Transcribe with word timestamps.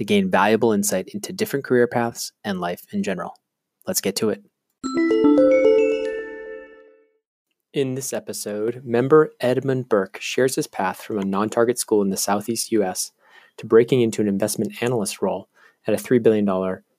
to 0.00 0.04
gain 0.06 0.30
valuable 0.30 0.72
insight 0.72 1.10
into 1.12 1.30
different 1.30 1.62
career 1.62 1.86
paths 1.86 2.32
and 2.42 2.58
life 2.58 2.86
in 2.90 3.02
general. 3.02 3.34
Let's 3.86 4.00
get 4.00 4.16
to 4.16 4.30
it. 4.30 4.42
In 7.74 7.96
this 7.96 8.14
episode, 8.14 8.80
member 8.82 9.32
Edmund 9.40 9.90
Burke 9.90 10.18
shares 10.18 10.56
his 10.56 10.66
path 10.66 11.02
from 11.02 11.18
a 11.18 11.24
non 11.24 11.50
target 11.50 11.78
school 11.78 12.00
in 12.00 12.08
the 12.08 12.16
Southeast 12.16 12.72
US 12.72 13.12
to 13.58 13.66
breaking 13.66 14.00
into 14.00 14.22
an 14.22 14.28
investment 14.28 14.82
analyst 14.82 15.20
role 15.20 15.50
at 15.86 15.92
a 15.92 16.02
$3 16.02 16.22
billion 16.22 16.48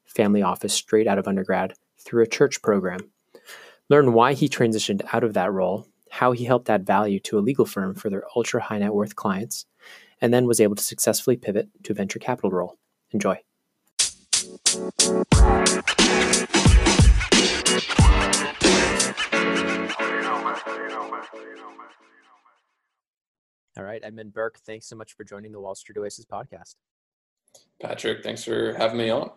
family 0.06 0.44
office 0.44 0.76
straight 0.76 1.08
out 1.08 1.18
of 1.18 1.28
undergrad 1.28 1.74
through 1.98 2.22
a 2.22 2.28
church 2.28 2.62
program. 2.62 3.00
Learn 3.90 4.14
why 4.14 4.34
he 4.34 4.48
transitioned 4.48 5.02
out 5.12 5.24
of 5.24 5.34
that 5.34 5.52
role, 5.52 5.88
how 6.12 6.34
he 6.34 6.46
helped 6.46 6.70
add 6.70 6.86
value 6.86 7.20
to 7.22 7.40
a 7.40 7.42
legal 7.42 7.66
firm 7.66 7.96
for 7.96 8.12
their 8.12 8.26
ultra 8.36 8.62
high 8.62 8.78
net 8.78 8.94
worth 8.94 9.16
clients, 9.16 9.66
and 10.22 10.32
then 10.32 10.46
was 10.46 10.62
able 10.62 10.76
to 10.76 10.84
successfully 10.84 11.36
pivot 11.36 11.68
to 11.82 11.94
a 11.94 11.96
venture 11.96 12.20
capital 12.20 12.52
role. 12.52 12.78
Enjoy. 13.14 13.38
All 23.78 23.84
right, 23.84 24.02
Edmund 24.04 24.34
Burke, 24.34 24.60
thanks 24.60 24.86
so 24.88 24.96
much 24.96 25.14
for 25.14 25.24
joining 25.24 25.52
the 25.52 25.60
Wall 25.60 25.76
Street 25.76 25.98
Oasis 25.98 26.26
podcast. 26.26 26.76
Patrick, 27.82 28.24
thanks 28.24 28.44
for 28.44 28.74
having 28.74 28.98
me 28.98 29.10
on. 29.10 29.32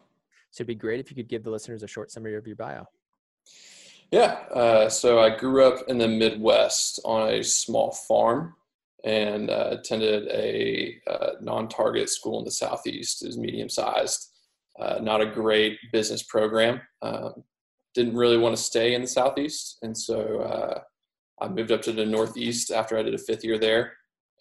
So 0.51 0.63
it'd 0.63 0.67
be 0.67 0.75
great 0.75 1.01
if 1.01 1.11
you 1.11 1.17
could 1.17 1.29
give 1.29 1.43
the 1.43 1.51
listeners 1.51 1.83
a 1.83 1.89
short 1.89 2.11
summary 2.11 2.37
of 2.37 2.47
your 2.47 2.57
bio. 2.57 2.87
Yeah, 4.11 4.33
uh, 4.55 4.89
so 4.89 5.19
I 5.19 5.37
grew 5.37 5.65
up 5.65 5.89
in 5.89 5.99
the 5.99 6.07
Midwest 6.07 7.01
on 7.05 7.31
a 7.31 7.43
small 7.43 7.91
farm 7.91 8.55
and 9.05 9.51
uh, 9.51 9.69
attended 9.73 10.29
a 10.29 10.97
uh, 11.11 11.33
non-target 11.41 12.09
school 12.09 12.39
in 12.39 12.45
the 12.45 12.51
Southeast. 12.51 13.23
It 13.23 13.27
was 13.27 13.39
medium-sized, 13.39 14.31
uh, 14.81 14.99
not 15.03 15.21
a 15.21 15.27
great 15.27 15.79
business 15.93 16.23
program. 16.23 16.81
Um, 17.03 17.45
didn't 17.95 18.17
really 18.17 18.39
want 18.39 18.57
to 18.57 18.63
stay 18.63 18.95
in 18.95 19.03
the 19.03 19.09
Southeast, 19.09 19.79
and 19.83 19.97
so 19.97 20.41
uh, 20.41 20.81
I 21.41 21.49
moved 21.49 21.71
up 21.71 21.83
to 21.83 21.93
the 21.93 22.07
Northeast 22.07 22.71
after 22.71 22.99
I 22.99 23.03
did 23.03 23.15
a 23.15 23.19
fifth 23.19 23.45
year 23.45 23.59
there 23.59 23.93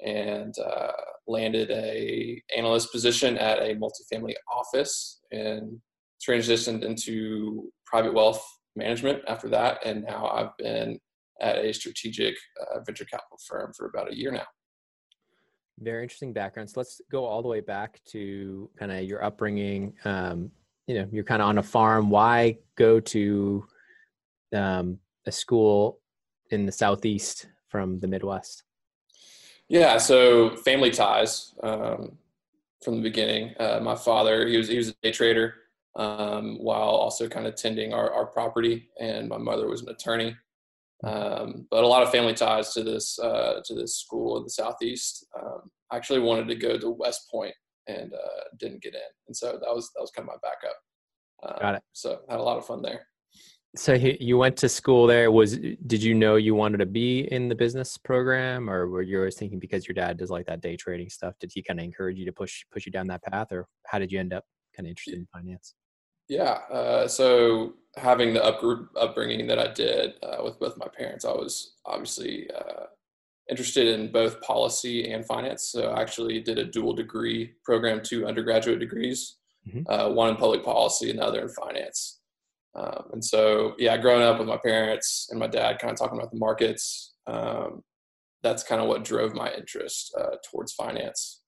and 0.03 0.53
uh, 0.59 0.91
landed 1.27 1.69
a 1.71 2.41
analyst 2.55 2.91
position 2.91 3.37
at 3.37 3.59
a 3.59 3.75
multifamily 3.75 4.33
office 4.51 5.21
and 5.31 5.79
transitioned 6.27 6.83
into 6.83 7.71
private 7.85 8.13
wealth 8.13 8.43
management 8.75 9.21
after 9.27 9.49
that. 9.49 9.85
And 9.85 10.03
now 10.03 10.27
I've 10.27 10.57
been 10.57 10.99
at 11.43 11.57
a 11.57 11.73
strategic 11.73 12.35
uh, 12.61 12.79
venture 12.85 13.05
capital 13.05 13.37
firm 13.47 13.73
for 13.75 13.87
about 13.87 14.11
a 14.11 14.15
year 14.15 14.31
now. 14.31 14.45
Very 15.79 16.03
interesting 16.03 16.33
background. 16.33 16.69
So 16.69 16.79
let's 16.79 17.01
go 17.11 17.25
all 17.25 17.41
the 17.41 17.47
way 17.47 17.59
back 17.59 17.99
to 18.11 18.69
kind 18.79 18.91
of 18.91 19.03
your 19.03 19.23
upbringing. 19.23 19.93
Um, 20.05 20.51
you 20.87 20.95
know, 20.95 21.07
you're 21.11 21.23
kind 21.23 21.41
of 21.41 21.49
on 21.49 21.57
a 21.57 21.63
farm. 21.63 22.09
Why 22.09 22.57
go 22.77 22.99
to 22.99 23.65
um, 24.55 24.99
a 25.25 25.31
school 25.31 25.99
in 26.51 26.65
the 26.65 26.71
southeast 26.71 27.47
from 27.69 27.99
the 27.99 28.07
Midwest? 28.07 28.63
Yeah, 29.67 29.97
so 29.97 30.55
family 30.57 30.91
ties 30.91 31.55
um, 31.63 32.17
from 32.83 32.97
the 32.97 33.01
beginning. 33.01 33.55
Uh, 33.59 33.79
my 33.81 33.95
father, 33.95 34.47
he 34.47 34.57
was 34.57 34.67
he 34.67 34.77
was 34.77 34.89
a 34.89 34.93
day 35.01 35.11
trader 35.11 35.55
um, 35.95 36.57
while 36.59 36.89
also 36.89 37.27
kind 37.27 37.47
of 37.47 37.55
tending 37.55 37.93
our, 37.93 38.11
our 38.11 38.25
property, 38.25 38.89
and 38.99 39.27
my 39.27 39.37
mother 39.37 39.67
was 39.67 39.81
an 39.81 39.89
attorney. 39.89 40.35
Um, 41.03 41.67
but 41.69 41.83
a 41.83 41.87
lot 41.87 42.03
of 42.03 42.11
family 42.11 42.33
ties 42.33 42.73
to 42.73 42.83
this 42.83 43.19
uh, 43.19 43.61
to 43.65 43.75
this 43.75 43.97
school 43.97 44.37
in 44.37 44.43
the 44.43 44.49
southeast. 44.49 45.25
Um, 45.39 45.69
I 45.91 45.97
actually 45.97 46.19
wanted 46.19 46.47
to 46.47 46.55
go 46.55 46.77
to 46.77 46.89
West 46.89 47.29
Point 47.29 47.53
and 47.87 48.13
uh, 48.13 48.43
didn't 48.59 48.81
get 48.81 48.93
in, 48.93 49.01
and 49.27 49.35
so 49.35 49.51
that 49.51 49.73
was 49.75 49.91
that 49.95 50.01
was 50.01 50.11
kind 50.11 50.27
of 50.27 50.33
my 50.33 50.49
backup. 50.49 51.59
Got 51.61 51.69
um, 51.69 51.75
it. 51.75 51.83
So 51.91 52.19
had 52.29 52.39
a 52.39 52.43
lot 52.43 52.57
of 52.57 52.65
fun 52.65 52.81
there. 52.81 53.07
So 53.75 53.93
you 53.93 54.37
went 54.37 54.55
to 54.57 54.69
school 54.69 55.07
there. 55.07 55.31
Was 55.31 55.57
did 55.57 56.03
you 56.03 56.13
know 56.13 56.35
you 56.35 56.55
wanted 56.55 56.77
to 56.77 56.85
be 56.85 57.21
in 57.31 57.49
the 57.49 57.55
business 57.55 57.97
program, 57.97 58.69
or 58.69 58.87
were 58.87 59.01
you 59.01 59.17
always 59.17 59.35
thinking 59.35 59.59
because 59.59 59.87
your 59.87 59.95
dad 59.95 60.17
does 60.17 60.29
like 60.29 60.45
that 60.45 60.61
day 60.61 60.77
trading 60.77 61.09
stuff? 61.09 61.33
Did 61.39 61.51
he 61.53 61.63
kind 61.63 61.79
of 61.79 61.83
encourage 61.83 62.17
you 62.17 62.25
to 62.25 62.31
push 62.31 62.63
push 62.71 62.85
you 62.85 62.91
down 62.91 63.07
that 63.07 63.23
path, 63.23 63.51
or 63.51 63.67
how 63.87 63.99
did 63.99 64.11
you 64.11 64.19
end 64.19 64.31
up 64.31 64.45
kind 64.75 64.85
of 64.85 64.91
interested 64.91 65.15
in 65.15 65.27
finance? 65.33 65.73
Yeah. 66.27 66.59
Uh, 66.71 67.07
so 67.07 67.73
having 67.95 68.33
the 68.33 68.43
up, 68.43 68.61
upbringing 68.99 69.47
that 69.47 69.59
I 69.59 69.67
did 69.67 70.13
uh, 70.23 70.43
with 70.43 70.59
both 70.59 70.77
my 70.77 70.87
parents, 70.87 71.25
I 71.25 71.31
was 71.31 71.75
obviously 71.85 72.49
uh, 72.51 72.85
interested 73.49 73.87
in 73.87 74.11
both 74.11 74.41
policy 74.41 75.11
and 75.11 75.25
finance. 75.25 75.67
So 75.67 75.89
I 75.91 76.01
actually 76.01 76.39
did 76.41 76.57
a 76.57 76.65
dual 76.65 76.93
degree 76.93 77.53
program, 77.63 78.01
two 78.01 78.25
undergraduate 78.25 78.79
degrees, 78.79 79.37
mm-hmm. 79.67 79.81
Uh, 79.87 80.09
one 80.09 80.29
in 80.29 80.35
public 80.35 80.63
policy 80.63 81.09
and 81.09 81.19
the 81.19 81.23
other 81.25 81.41
in 81.41 81.49
finance. 81.49 82.19
Um, 82.75 83.03
and 83.13 83.23
so, 83.23 83.75
yeah, 83.77 83.97
growing 83.97 84.23
up 84.23 84.39
with 84.39 84.47
my 84.47 84.57
parents 84.57 85.27
and 85.29 85.39
my 85.39 85.47
dad 85.47 85.77
kind 85.79 85.91
of 85.91 85.99
talking 85.99 86.17
about 86.17 86.31
the 86.31 86.39
markets, 86.39 87.13
um, 87.27 87.83
that's 88.41 88.63
kind 88.63 88.81
of 88.81 88.87
what 88.87 89.03
drove 89.03 89.35
my 89.35 89.53
interest 89.53 90.13
uh, 90.19 90.37
towards 90.49 90.73
finance. 90.73 91.42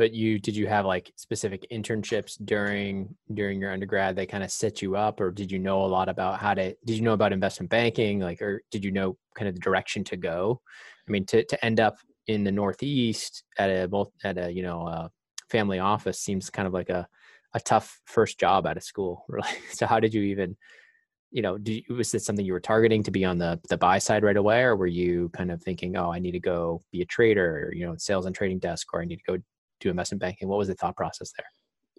But 0.00 0.14
you 0.14 0.38
did 0.38 0.56
you 0.56 0.66
have 0.66 0.86
like 0.86 1.12
specific 1.16 1.66
internships 1.70 2.38
during 2.42 3.14
during 3.34 3.60
your 3.60 3.70
undergrad? 3.70 4.16
that 4.16 4.30
kind 4.30 4.42
of 4.42 4.50
set 4.50 4.80
you 4.80 4.96
up, 4.96 5.20
or 5.20 5.30
did 5.30 5.52
you 5.52 5.58
know 5.58 5.84
a 5.84 5.92
lot 5.98 6.08
about 6.08 6.40
how 6.40 6.54
to? 6.54 6.74
Did 6.86 6.96
you 6.96 7.02
know 7.02 7.12
about 7.12 7.34
investment 7.34 7.68
banking, 7.68 8.18
like, 8.18 8.40
or 8.40 8.62
did 8.70 8.82
you 8.82 8.92
know 8.92 9.18
kind 9.34 9.46
of 9.46 9.54
the 9.54 9.60
direction 9.60 10.02
to 10.04 10.16
go? 10.16 10.62
I 11.06 11.10
mean, 11.10 11.26
to 11.26 11.44
to 11.44 11.62
end 11.62 11.80
up 11.80 11.98
in 12.28 12.44
the 12.44 12.50
Northeast 12.50 13.44
at 13.58 13.68
a 13.68 13.88
both 13.88 14.10
at 14.24 14.38
a 14.38 14.50
you 14.50 14.62
know 14.62 14.86
a 14.86 15.10
family 15.50 15.80
office 15.80 16.18
seems 16.18 16.48
kind 16.48 16.66
of 16.66 16.72
like 16.72 16.88
a 16.88 17.06
a 17.52 17.60
tough 17.60 18.00
first 18.06 18.40
job 18.40 18.66
out 18.66 18.78
of 18.78 18.82
school 18.82 19.24
really 19.28 19.58
so 19.70 19.84
how 19.84 20.00
did 20.00 20.14
you 20.14 20.22
even 20.22 20.56
you 21.30 21.42
know 21.42 21.58
you, 21.64 21.82
was 21.90 22.12
this 22.12 22.24
something 22.24 22.46
you 22.46 22.52
were 22.52 22.60
targeting 22.60 23.02
to 23.02 23.10
be 23.10 23.24
on 23.24 23.38
the 23.38 23.60
the 23.68 23.76
buy 23.76 23.98
side 23.98 24.22
right 24.22 24.36
away 24.36 24.62
or 24.62 24.76
were 24.76 24.86
you 24.86 25.28
kind 25.30 25.50
of 25.50 25.62
thinking 25.62 25.96
oh 25.96 26.12
i 26.12 26.18
need 26.18 26.32
to 26.32 26.40
go 26.40 26.80
be 26.92 27.02
a 27.02 27.06
trader 27.06 27.66
or 27.66 27.74
you 27.74 27.84
know 27.86 27.94
sales 27.98 28.26
and 28.26 28.34
trading 28.34 28.58
desk 28.58 28.88
or 28.94 29.02
i 29.02 29.04
need 29.04 29.16
to 29.16 29.32
go 29.32 29.38
do 29.80 29.90
investment 29.90 30.20
banking 30.20 30.48
what 30.48 30.58
was 30.58 30.68
the 30.68 30.74
thought 30.74 30.96
process 30.96 31.32
there 31.36 31.46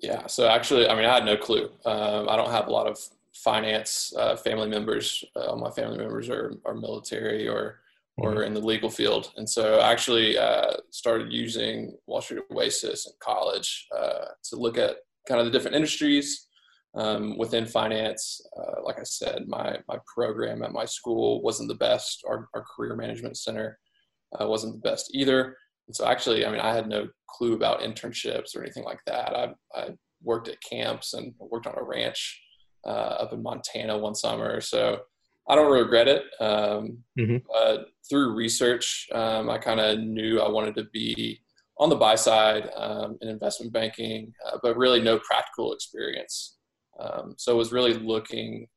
yeah 0.09 0.25
so 0.28 0.47
actually 0.47 0.88
i 0.88 0.96
mean 0.96 1.06
i 1.06 1.14
had 1.14 1.25
no 1.25 1.38
clue 1.38 1.69
um, 1.86 2.30
i 2.30 2.36
don't 2.36 2.52
have 2.52 2.68
a 2.68 2.72
lot 2.72 2.88
of 2.88 3.00
finance 3.34 4.14
uh, 4.18 4.36
family 4.36 4.68
members 4.68 5.24
uh, 5.36 5.47
all 5.47 5.58
my 5.58 5.69
family 5.69 5.97
members 5.97 6.30
are, 6.30 6.53
are 6.66 6.74
military 6.74 7.47
or 7.47 7.80
or 8.18 8.32
mm-hmm. 8.32 8.44
in 8.44 8.53
the 8.53 8.59
legal 8.59 8.90
field 8.90 9.32
and 9.38 9.50
so 9.50 9.79
i 9.79 9.91
actually 9.91 10.38
uh, 10.38 10.73
started 10.90 11.32
using 11.32 11.96
wall 12.08 12.22
street 12.22 12.41
oasis 12.52 13.08
in 13.08 13.14
college 13.20 13.88
uh, 13.97 14.26
to 14.44 14.56
look 14.56 14.78
at 14.78 14.97
kind 15.28 15.40
of 15.40 15.46
the 15.46 15.52
different 15.52 15.76
industries 15.76 16.47
um, 16.96 17.38
within 17.38 17.66
finance. 17.66 18.41
Uh, 18.58 18.84
like 18.84 19.00
I 19.00 19.03
said, 19.03 19.47
my 19.47 19.78
my 19.88 19.97
program 20.14 20.64
at 20.64 20.73
my 20.73 20.85
school 20.85 21.41
wasn't 21.41 21.70
the 21.70 21.76
best. 21.76 22.23
Our, 22.28 22.50
our 22.53 22.64
career 22.64 22.96
management 22.96 23.38
center 23.38 23.79
uh, 24.40 24.47
wasn't 24.47 24.73
the 24.73 24.90
best 24.90 25.11
either. 25.14 25.58
And 25.91 25.96
so 25.97 26.08
actually, 26.08 26.46
I 26.46 26.52
mean, 26.52 26.61
I 26.61 26.73
had 26.73 26.88
no 26.88 27.09
clue 27.28 27.52
about 27.52 27.82
internships 27.82 28.55
or 28.55 28.61
anything 28.61 28.85
like 28.85 29.02
that. 29.08 29.35
I, 29.35 29.53
I 29.78 29.90
worked 30.23 30.47
at 30.47 30.61
camps 30.61 31.14
and 31.14 31.34
worked 31.38 31.67
on 31.67 31.78
a 31.78 31.84
ranch 31.84 32.41
uh, 32.85 33.17
up 33.20 33.34
in 33.34 33.43
Montana 33.43 33.97
one 33.97 34.16
summer. 34.16 34.61
So 34.61 35.02
I 35.49 35.55
don't 35.55 35.70
regret 35.70 36.08
it. 36.08 36.23
Um, 36.40 36.99
mm-hmm. 37.20 37.40
But 37.46 37.88
through 38.09 38.35
research, 38.35 39.09
um, 39.14 39.49
I 39.49 39.58
kind 39.58 39.82
of 39.82 39.99
knew 39.99 40.40
I 40.40 40.49
wanted 40.49 40.76
to 40.76 40.85
be 40.93 41.41
on 41.78 41.90
the 41.90 41.97
buy 41.97 42.16
side 42.16 42.70
um, 42.78 43.17
in 43.20 43.28
investment 43.28 43.73
banking, 43.73 44.34
uh, 44.47 44.59
but 44.64 44.78
really 44.78 45.02
no 45.02 45.20
practical 45.20 45.73
experience. 45.73 46.55
Um, 47.02 47.35
so 47.37 47.52
I 47.52 47.58
was 47.58 47.73
really 47.73 47.96
looking 47.96 48.67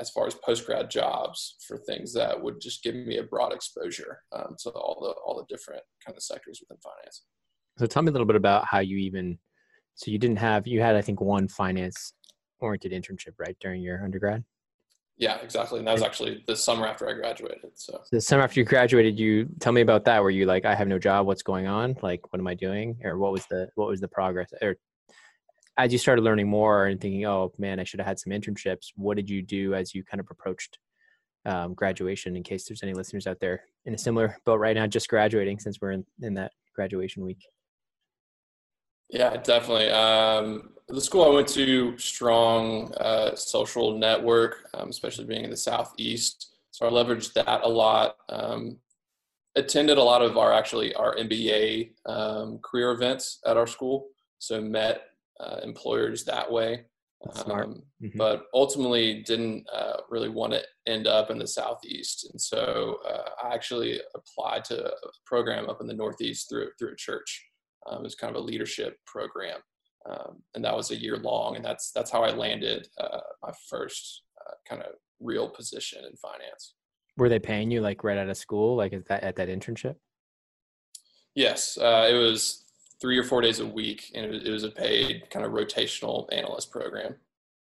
as 0.00 0.10
far 0.10 0.26
as 0.26 0.34
post 0.34 0.66
grad 0.66 0.90
jobs 0.90 1.56
for 1.66 1.76
things 1.76 2.12
that 2.14 2.40
would 2.40 2.60
just 2.60 2.82
give 2.82 2.94
me 2.94 3.18
a 3.18 3.22
broad 3.22 3.52
exposure 3.52 4.20
um, 4.32 4.56
to 4.58 4.70
all 4.70 4.98
the 5.00 5.12
all 5.24 5.36
the 5.36 5.54
different 5.54 5.82
kind 6.04 6.16
of 6.16 6.22
sectors 6.22 6.60
within 6.60 6.80
finance. 6.82 7.24
So 7.78 7.86
tell 7.86 8.02
me 8.02 8.08
a 8.08 8.12
little 8.12 8.26
bit 8.26 8.36
about 8.36 8.66
how 8.66 8.80
you 8.80 8.96
even. 8.96 9.38
So 9.94 10.10
you 10.10 10.18
didn't 10.18 10.38
have 10.38 10.66
you 10.66 10.80
had 10.80 10.96
I 10.96 11.02
think 11.02 11.20
one 11.20 11.48
finance 11.48 12.14
oriented 12.60 12.92
internship 12.92 13.34
right 13.38 13.56
during 13.60 13.82
your 13.82 14.02
undergrad. 14.02 14.44
Yeah, 15.20 15.36
exactly. 15.42 15.78
And 15.78 15.86
that 15.86 15.92
was 15.92 16.02
actually 16.02 16.42
the 16.46 16.56
summer 16.56 16.86
after 16.86 17.06
I 17.06 17.12
graduated. 17.12 17.72
So 17.74 18.00
the 18.10 18.22
summer 18.22 18.42
after 18.42 18.58
you 18.58 18.64
graduated, 18.64 19.18
you 19.18 19.48
tell 19.60 19.72
me 19.72 19.82
about 19.82 20.06
that. 20.06 20.22
Were 20.22 20.30
you 20.30 20.46
like, 20.46 20.64
I 20.64 20.74
have 20.74 20.88
no 20.88 20.98
job. 20.98 21.26
What's 21.26 21.42
going 21.42 21.66
on? 21.66 21.94
Like, 22.00 22.32
what 22.32 22.40
am 22.40 22.46
I 22.46 22.54
doing? 22.54 22.98
Or 23.04 23.18
what 23.18 23.30
was 23.32 23.44
the 23.50 23.68
what 23.74 23.88
was 23.88 24.00
the 24.00 24.08
progress? 24.08 24.50
Or 24.62 24.76
as 25.84 25.92
you 25.92 25.98
started 25.98 26.22
learning 26.22 26.48
more 26.48 26.86
and 26.86 27.00
thinking, 27.00 27.24
oh 27.24 27.52
man, 27.58 27.80
I 27.80 27.84
should 27.84 28.00
have 28.00 28.06
had 28.06 28.18
some 28.18 28.32
internships. 28.32 28.88
What 28.96 29.16
did 29.16 29.30
you 29.30 29.40
do 29.40 29.74
as 29.74 29.94
you 29.94 30.04
kind 30.04 30.20
of 30.20 30.26
approached 30.30 30.78
um, 31.46 31.72
graduation? 31.72 32.36
In 32.36 32.42
case 32.42 32.68
there's 32.68 32.82
any 32.82 32.92
listeners 32.92 33.26
out 33.26 33.40
there 33.40 33.64
in 33.86 33.94
a 33.94 33.98
similar 33.98 34.36
boat 34.44 34.60
right 34.60 34.76
now, 34.76 34.86
just 34.86 35.08
graduating, 35.08 35.58
since 35.58 35.80
we're 35.80 35.92
in 35.92 36.04
in 36.20 36.34
that 36.34 36.52
graduation 36.74 37.24
week. 37.24 37.42
Yeah, 39.08 39.36
definitely. 39.38 39.90
Um, 39.90 40.70
the 40.88 41.00
school 41.00 41.24
I 41.24 41.34
went 41.34 41.48
to, 41.48 41.96
strong 41.98 42.92
uh, 42.94 43.34
social 43.34 43.98
network, 43.98 44.68
um, 44.74 44.90
especially 44.90 45.24
being 45.24 45.44
in 45.44 45.50
the 45.50 45.56
southeast. 45.56 46.54
So 46.70 46.86
I 46.86 46.90
leveraged 46.90 47.32
that 47.32 47.62
a 47.64 47.68
lot. 47.68 48.16
Um, 48.28 48.76
attended 49.56 49.98
a 49.98 50.02
lot 50.02 50.22
of 50.22 50.36
our 50.36 50.52
actually 50.52 50.94
our 50.94 51.16
MBA 51.16 51.90
um, 52.06 52.58
career 52.58 52.92
events 52.92 53.40
at 53.46 53.56
our 53.56 53.66
school. 53.66 54.08
So 54.38 54.60
met 54.60 55.09
uh, 55.42 55.60
employers 55.62 56.24
that 56.24 56.50
way. 56.50 56.84
Um, 57.34 57.82
mm-hmm. 58.02 58.16
But 58.16 58.44
ultimately, 58.54 59.22
didn't 59.22 59.66
uh, 59.70 59.98
really 60.08 60.30
want 60.30 60.54
to 60.54 60.62
end 60.86 61.06
up 61.06 61.30
in 61.30 61.38
the 61.38 61.46
southeast, 61.46 62.28
and 62.30 62.40
so 62.40 62.98
uh, 63.06 63.28
I 63.44 63.52
actually 63.52 64.00
applied 64.14 64.64
to 64.66 64.86
a 64.86 65.10
program 65.26 65.68
up 65.68 65.82
in 65.82 65.86
the 65.86 65.94
northeast 65.94 66.48
through 66.48 66.70
through 66.78 66.92
a 66.92 66.96
church. 66.96 67.46
Um, 67.86 68.00
it 68.00 68.04
was 68.04 68.14
kind 68.14 68.34
of 68.34 68.42
a 68.42 68.44
leadership 68.44 68.96
program, 69.06 69.60
um, 70.08 70.42
and 70.54 70.64
that 70.64 70.74
was 70.74 70.90
a 70.90 71.00
year 71.00 71.18
long. 71.18 71.56
And 71.56 71.64
that's 71.64 71.90
that's 71.92 72.10
how 72.10 72.22
I 72.22 72.30
landed 72.30 72.88
uh, 72.98 73.20
my 73.42 73.52
first 73.68 74.22
uh, 74.40 74.54
kind 74.66 74.82
of 74.82 74.94
real 75.20 75.48
position 75.50 76.04
in 76.06 76.16
finance. 76.16 76.74
Were 77.18 77.28
they 77.28 77.38
paying 77.38 77.70
you 77.70 77.82
like 77.82 78.02
right 78.02 78.16
out 78.16 78.30
of 78.30 78.36
school, 78.38 78.76
like 78.76 78.94
at 78.94 79.06
that 79.08 79.22
at 79.22 79.36
that 79.36 79.48
internship? 79.48 79.96
Yes, 81.34 81.76
uh, 81.76 82.08
it 82.10 82.14
was 82.14 82.64
three 83.00 83.18
or 83.18 83.24
four 83.24 83.40
days 83.40 83.60
a 83.60 83.66
week, 83.66 84.12
and 84.14 84.26
it 84.26 84.30
was, 84.30 84.44
it 84.44 84.50
was 84.50 84.64
a 84.64 84.70
paid 84.70 85.28
kind 85.30 85.44
of 85.44 85.52
rotational 85.52 86.28
analyst 86.32 86.70
program. 86.70 87.14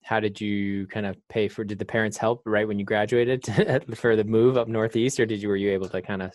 How 0.03 0.19
did 0.19 0.39
you 0.39 0.85
kind 0.88 1.06
of 1.06 1.15
pay 1.30 1.47
for? 1.47 1.63
Did 1.63 1.80
the 1.80 1.85
parents 1.85 2.18
help 2.18 2.41
right 2.45 2.68
when 2.68 2.77
you 2.77 2.85
graduated 2.85 3.45
for 3.95 4.15
the 4.15 4.24
move 4.24 4.57
up 4.57 4.68
northeast, 4.68 5.19
or 5.19 5.25
did 5.25 5.41
you 5.41 5.47
were 5.47 5.56
you 5.56 5.71
able 5.71 5.89
to 5.89 6.01
kind 6.01 6.21
of 6.21 6.33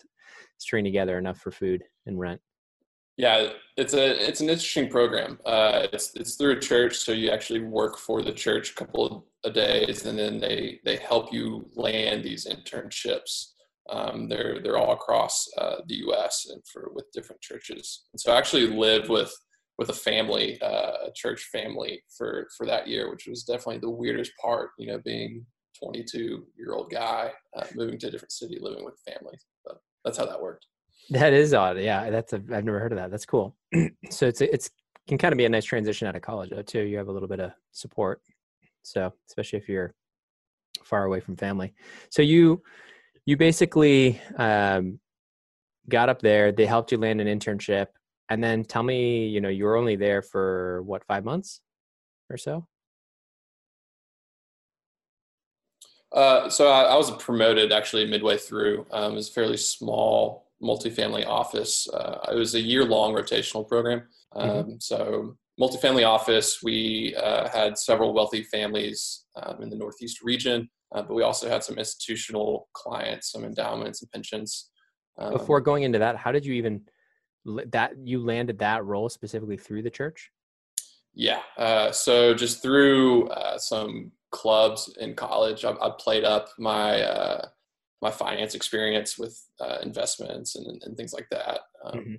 string 0.57 0.83
together 0.83 1.17
enough 1.17 1.39
for 1.39 1.51
food 1.51 1.83
and 2.05 2.19
rent? 2.19 2.41
Yeah, 3.17 3.49
it's 3.75 3.93
a 3.93 4.27
it's 4.27 4.39
an 4.39 4.49
interesting 4.49 4.89
program. 4.89 5.39
Uh, 5.45 5.87
it's 5.91 6.15
it's 6.15 6.35
through 6.35 6.53
a 6.53 6.59
church, 6.59 6.97
so 6.97 7.11
you 7.11 7.29
actually 7.29 7.59
work 7.59 7.97
for 7.97 8.21
the 8.21 8.31
church 8.31 8.71
a 8.71 8.75
couple 8.75 9.27
of 9.43 9.53
days, 9.53 10.05
and 10.05 10.17
then 10.17 10.39
they 10.39 10.79
they 10.85 10.95
help 10.95 11.33
you 11.33 11.69
land 11.75 12.23
these 12.23 12.47
internships. 12.47 13.51
Um, 13.91 14.29
they're 14.29 14.61
they're 14.61 14.77
all 14.77 14.93
across 14.93 15.47
uh, 15.57 15.77
the 15.87 15.95
U.S. 15.95 16.47
and 16.49 16.61
for 16.71 16.91
with 16.93 17.05
different 17.13 17.41
churches. 17.41 18.05
And 18.13 18.19
so 18.19 18.33
I 18.33 18.37
actually 18.37 18.67
lived 18.67 19.09
with 19.09 19.33
with 19.77 19.89
a 19.89 19.93
family, 19.93 20.61
uh, 20.61 21.07
a 21.07 21.11
church 21.15 21.47
family 21.51 22.01
for 22.17 22.47
for 22.57 22.65
that 22.65 22.87
year, 22.87 23.09
which 23.09 23.27
was 23.27 23.43
definitely 23.43 23.79
the 23.79 23.89
weirdest 23.89 24.31
part. 24.41 24.71
You 24.77 24.87
know, 24.87 24.99
being 25.03 25.45
22 25.81 26.45
year 26.57 26.73
old 26.73 26.91
guy 26.91 27.31
uh, 27.57 27.65
moving 27.75 27.97
to 27.99 28.07
a 28.07 28.11
different 28.11 28.31
city, 28.31 28.57
living 28.61 28.85
with 28.85 28.99
family. 29.07 29.37
But 29.65 29.77
that's 30.03 30.17
how 30.17 30.25
that 30.25 30.41
worked. 30.41 30.65
That 31.09 31.33
is 31.33 31.53
odd. 31.53 31.79
Yeah, 31.79 32.09
that's 32.09 32.33
a, 32.33 32.37
I've 32.37 32.65
never 32.65 32.79
heard 32.79 32.91
of 32.91 32.97
that. 32.97 33.09
That's 33.09 33.25
cool. 33.25 33.55
so 34.09 34.27
it's 34.27 34.41
it's 34.41 34.69
can 35.07 35.17
kind 35.17 35.31
of 35.31 35.37
be 35.37 35.45
a 35.45 35.49
nice 35.49 35.65
transition 35.65 36.07
out 36.07 36.15
of 36.15 36.21
college 36.21 36.51
though 36.51 36.61
too. 36.61 36.81
You 36.81 36.97
have 36.97 37.07
a 37.07 37.11
little 37.11 37.27
bit 37.27 37.39
of 37.39 37.51
support. 37.71 38.21
So 38.83 39.11
especially 39.27 39.59
if 39.59 39.67
you're 39.67 39.93
far 40.83 41.05
away 41.05 41.19
from 41.19 41.35
family. 41.35 41.73
So 42.09 42.21
you 42.21 42.61
you 43.29 43.37
basically 43.37 44.19
um, 44.37 44.99
got 45.87 46.09
up 46.09 46.19
there. 46.19 46.51
They 46.51 46.65
helped 46.65 46.91
you 46.91 46.97
land 46.97 47.21
an 47.21 47.27
internship, 47.27 47.85
and 48.27 48.43
then 48.43 48.63
tell 48.63 48.81
me, 48.81 49.27
you 49.27 49.39
know, 49.39 49.49
you 49.49 49.65
were 49.65 49.77
only 49.77 49.95
there 49.95 50.23
for 50.23 50.81
what 50.81 51.05
five 51.05 51.23
months 51.23 51.61
or 52.31 52.37
so. 52.37 52.65
Uh, 56.11 56.49
so 56.49 56.69
I, 56.69 56.85
I, 56.85 56.95
was 56.95 57.11
promoted 57.23 57.71
actually 57.71 58.07
midway 58.07 58.35
through. 58.35 58.87
Um, 58.89 59.11
it 59.11 59.17
was 59.17 59.29
fairly 59.29 59.57
small 59.57 60.47
multifamily 60.59 61.27
office. 61.27 61.87
Uh, 61.87 62.31
it 62.31 62.35
was 62.35 62.55
a 62.55 62.59
year 62.59 62.83
long 62.83 63.13
rotational 63.13 63.67
program. 63.67 64.07
Mm-hmm. 64.35 64.49
Um, 64.49 64.57
mm-hmm. 64.57 64.73
So, 64.79 65.37
multifamily 65.59 66.07
office, 66.07 66.59
we 66.63 67.15
uh, 67.15 67.49
had 67.49 67.77
several 67.77 68.13
wealthy 68.13 68.43
families 68.43 69.25
um, 69.35 69.61
in 69.61 69.69
the 69.69 69.75
Northeast 69.75 70.21
region, 70.23 70.69
uh, 70.95 71.01
but 71.01 71.13
we 71.13 71.23
also 71.23 71.49
had 71.49 71.63
some 71.63 71.77
institutional 71.77 72.69
clients, 72.73 73.31
some 73.31 73.43
endowments 73.43 74.01
and 74.01 74.11
pensions. 74.11 74.69
Um, 75.17 75.33
Before 75.33 75.59
going 75.61 75.83
into 75.83 75.99
that, 75.99 76.15
how 76.15 76.31
did 76.31 76.45
you 76.45 76.53
even 76.53 76.81
that 77.67 77.93
you 78.03 78.23
landed 78.23 78.59
that 78.59 78.85
role 78.85 79.09
specifically 79.09 79.57
through 79.57 79.81
the 79.81 79.89
church? 79.89 80.31
Yeah. 81.13 81.41
Uh, 81.57 81.91
so 81.91 82.33
just 82.33 82.61
through 82.61 83.27
uh, 83.29 83.57
some 83.57 84.11
clubs 84.31 84.95
in 84.99 85.15
college, 85.15 85.65
I, 85.65 85.71
I 85.71 85.91
played 85.97 86.23
up 86.23 86.49
my 86.57 87.01
uh, 87.01 87.47
my 88.01 88.11
finance 88.11 88.55
experience 88.55 89.17
with 89.17 89.41
uh, 89.59 89.79
investments 89.83 90.55
and, 90.55 90.81
and, 90.83 90.95
things 90.95 91.11
like 91.11 91.27
that. 91.31 91.59
Um, 91.83 91.99
mm-hmm. 91.99 92.15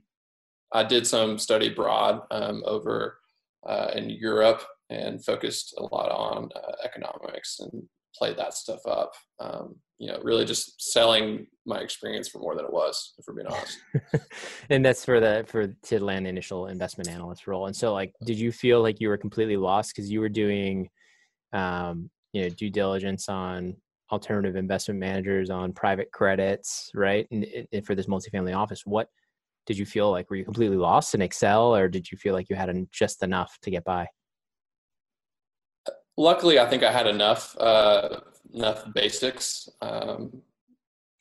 I 0.73 0.85
did 0.85 1.07
some 1.07 1.39
study 1.39 1.69
abroad 1.69 2.21
um, 2.31 2.63
over 2.67 3.20
uh, 3.67 3.91
in 3.95 4.11
Europe 4.11 4.63
and 4.89 5.25
focused 5.25 5.75
a 5.79 5.83
lot 5.83 6.11
on 6.11 6.49
uh, 6.57 6.73
economics 6.85 7.61
and 7.61 7.83
played 8.17 8.37
that 8.37 8.55
stuff 8.55 8.81
up. 8.87 9.13
Um, 9.39 9.77
you 9.99 10.09
know, 10.09 10.19
really 10.23 10.45
just 10.45 10.93
selling 10.93 11.47
my 11.67 11.79
experience 11.79 12.29
for 12.29 12.39
more 12.39 12.57
than 12.57 12.65
it 12.65 12.73
was, 12.73 13.13
if 13.19 13.25
we're 13.27 13.35
being 13.35 13.47
honest. 13.47 13.79
and 14.71 14.85
that's 14.85 15.05
for 15.05 15.21
the 15.21 15.45
for 15.47 15.69
to 15.69 16.03
land 16.03 16.27
initial 16.27 16.69
investment 16.69 17.09
analyst 17.09 17.47
role. 17.47 17.67
And 17.67 17.77
so, 17.77 17.93
like, 17.93 18.13
did 18.25 18.39
you 18.39 18.51
feel 18.51 18.81
like 18.83 19.01
you 19.01 19.09
were 19.09 19.19
completely 19.19 19.57
lost 19.57 19.95
because 19.95 20.11
you 20.11 20.21
were 20.21 20.31
doing, 20.31 20.89
um, 21.53 22.11
you 22.33 22.43
know, 22.43 22.49
due 22.49 22.71
diligence 22.71 23.29
on 23.29 23.77
alternative 24.11 24.57
investment 24.57 24.99
managers 24.99 25.51
on 25.51 25.73
private 25.73 26.11
credits, 26.13 26.91
right? 26.95 27.27
And, 27.31 27.47
and, 27.73 27.87
for 27.87 27.95
this 27.95 28.07
multifamily 28.07 28.57
office, 28.57 28.83
what 28.85 29.09
did 29.67 29.79
you 29.79 29.87
feel 29.87 30.11
like? 30.11 30.31
Were 30.31 30.37
you 30.37 30.45
completely 30.45 30.77
lost 30.77 31.15
in 31.15 31.23
Excel, 31.23 31.75
or 31.75 31.89
did 31.89 32.11
you 32.11 32.19
feel 32.19 32.35
like 32.35 32.49
you 32.49 32.57
had 32.57 32.89
just 32.91 33.23
enough 33.23 33.59
to 33.63 33.71
get 33.71 33.85
by? 33.85 34.09
Luckily, 36.17 36.59
I 36.59 36.67
think 36.67 36.83
I 36.83 36.93
had 36.93 37.07
enough 37.07 37.57
uh, 37.59 38.21
enough 38.53 38.85
basics. 38.95 39.69
Um, 39.81 40.43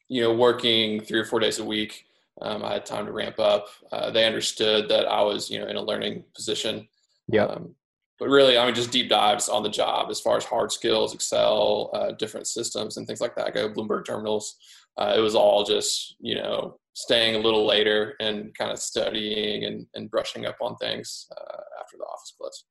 you 0.08 0.22
know, 0.22 0.34
working 0.34 1.02
three 1.02 1.20
or 1.20 1.26
four 1.26 1.40
days 1.40 1.60
a 1.60 1.66
week, 1.66 2.06
um, 2.42 2.64
I 2.64 2.74
had 2.74 2.86
time 2.86 3.06
to 3.06 3.12
ramp 3.12 3.40
up. 3.40 3.68
Uh, 3.92 4.10
they 4.12 4.26
understood 4.26 4.90
that 4.90 5.06
I 5.06 5.22
was, 5.22 5.50
you 5.50 5.60
know, 5.60 5.68
in 5.68 5.76
a 5.76 5.82
learning 5.82 6.24
position. 6.34 6.88
Yeah. 7.28 7.46
Um, 7.46 7.76
but 8.18 8.28
really, 8.28 8.58
I 8.58 8.66
mean, 8.66 8.76
just 8.76 8.92
deep 8.92 9.10
dives 9.10 9.48
on 9.48 9.64
the 9.64 9.70
job 9.70 10.10
as 10.10 10.20
far 10.20 10.36
as 10.36 10.44
hard 10.44 10.72
skills, 10.72 11.14
Excel, 11.14 11.92
uh, 11.94 12.12
different 12.14 12.48
systems, 12.48 12.98
and 12.98 13.08
things 13.08 13.22
like 13.22 13.36
that 13.36 13.48
I 13.48 13.52
go. 13.52 13.70
Bloomberg 13.70 14.06
terminals. 14.06 14.58
Uh, 14.98 15.14
it 15.16 15.22
was 15.22 15.36
all 15.36 15.64
just 15.64 16.16
you 16.20 16.36
know 16.36 16.79
staying 16.94 17.36
a 17.36 17.40
little 17.40 17.66
later 17.66 18.16
and 18.20 18.54
kind 18.58 18.72
of 18.72 18.80
studying 18.80 19.66
and, 19.66 19.86
and 19.96 20.10
brushing 20.10 20.46
up 20.46 20.58
on 20.62 20.76
things 20.78 21.28
uh, 21.32 21.62
after 21.80 21.98
the 21.98 22.04
office 22.04 22.34
closed. 22.38 22.66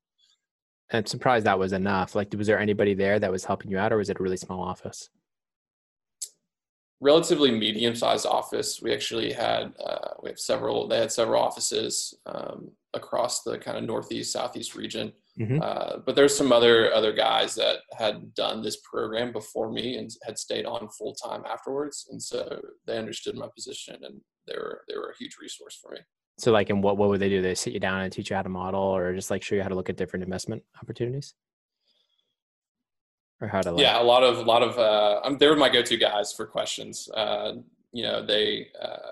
I'm 0.93 1.07
surprised 1.07 1.47
that 1.47 1.59
was 1.59 1.73
enough. 1.73 2.15
Like, 2.15 2.33
was 2.37 2.47
there 2.47 2.59
anybody 2.59 2.95
there 2.95 3.19
that 3.19 3.31
was 3.31 3.45
helping 3.45 3.71
you 3.71 3.79
out, 3.79 3.93
or 3.93 3.99
was 3.99 4.09
it 4.09 4.19
a 4.19 4.23
really 4.23 4.39
small 4.39 4.63
office? 4.63 5.11
Relatively 7.01 7.51
medium-sized 7.51 8.27
office. 8.27 8.81
We 8.83 8.93
actually 8.93 9.33
had 9.33 9.75
uh, 9.85 10.15
we 10.23 10.31
have 10.31 10.39
several. 10.39 10.89
They 10.89 10.99
had 10.99 11.13
several 11.13 11.43
offices 11.43 12.15
um, 12.27 12.71
across 12.95 13.43
the 13.43 13.59
kind 13.59 13.77
of 13.77 13.85
northeast, 13.85 14.33
southeast 14.33 14.75
region. 14.75 15.13
Mm-hmm. 15.41 15.61
Uh, 15.63 15.99
but 16.05 16.17
there's 16.17 16.37
some 16.37 16.51
other 16.51 16.93
other 16.93 17.13
guys 17.13 17.55
that 17.55 17.79
had 17.97 18.35
done 18.35 18.61
this 18.61 18.79
program 18.91 19.33
before 19.33 19.71
me 19.71 19.97
and 19.97 20.11
had 20.25 20.37
stayed 20.37 20.67
on 20.67 20.89
full 20.89 21.15
time 21.15 21.45
afterwards, 21.49 22.09
and 22.11 22.21
so 22.21 22.61
they 22.87 22.99
understood 22.99 23.37
my 23.37 23.47
position 23.55 23.97
and 24.03 24.21
they 24.49 24.55
were 24.57 24.83
they 24.89 24.97
were 24.97 25.11
a 25.11 25.17
huge 25.17 25.37
resource 25.41 25.79
for 25.81 25.93
me. 25.93 26.01
So, 26.39 26.53
like, 26.53 26.71
and 26.71 26.83
what 26.83 26.97
what 26.97 27.09
would 27.09 27.21
they 27.21 27.29
do? 27.29 27.43
They 27.43 27.55
sit 27.55 27.73
you 27.73 27.81
down 27.81 28.01
and 28.01 28.13
teach 28.13 28.31
you 28.31 28.37
how 28.37 28.43
to 28.43 28.49
model, 28.49 28.81
or 28.81 29.15
just 29.15 29.31
like 29.31 29.43
show 29.43 29.55
you 29.55 29.63
how 29.63 29.69
to 29.69 29.75
look 29.75 29.91
at 29.91 29.97
different 29.97 30.23
investment 30.23 30.63
opportunities, 30.83 31.35
or 33.41 33.49
how 33.49 33.61
to? 33.61 33.73
Like... 33.73 33.83
Yeah, 33.83 34.01
a 34.01 34.03
lot 34.03 34.23
of 34.23 34.39
a 34.39 34.43
lot 34.43 34.63
of. 34.63 34.79
Uh, 34.79 35.21
um, 35.25 35.39
they 35.39 35.49
were 35.49 35.57
my 35.57 35.69
go 35.69 35.83
to 35.83 35.97
guys 35.97 36.33
for 36.33 36.47
questions. 36.47 37.09
Uh, 37.15 37.55
you 37.93 38.05
know, 38.05 38.25
they 38.25 38.69
uh, 38.81 39.11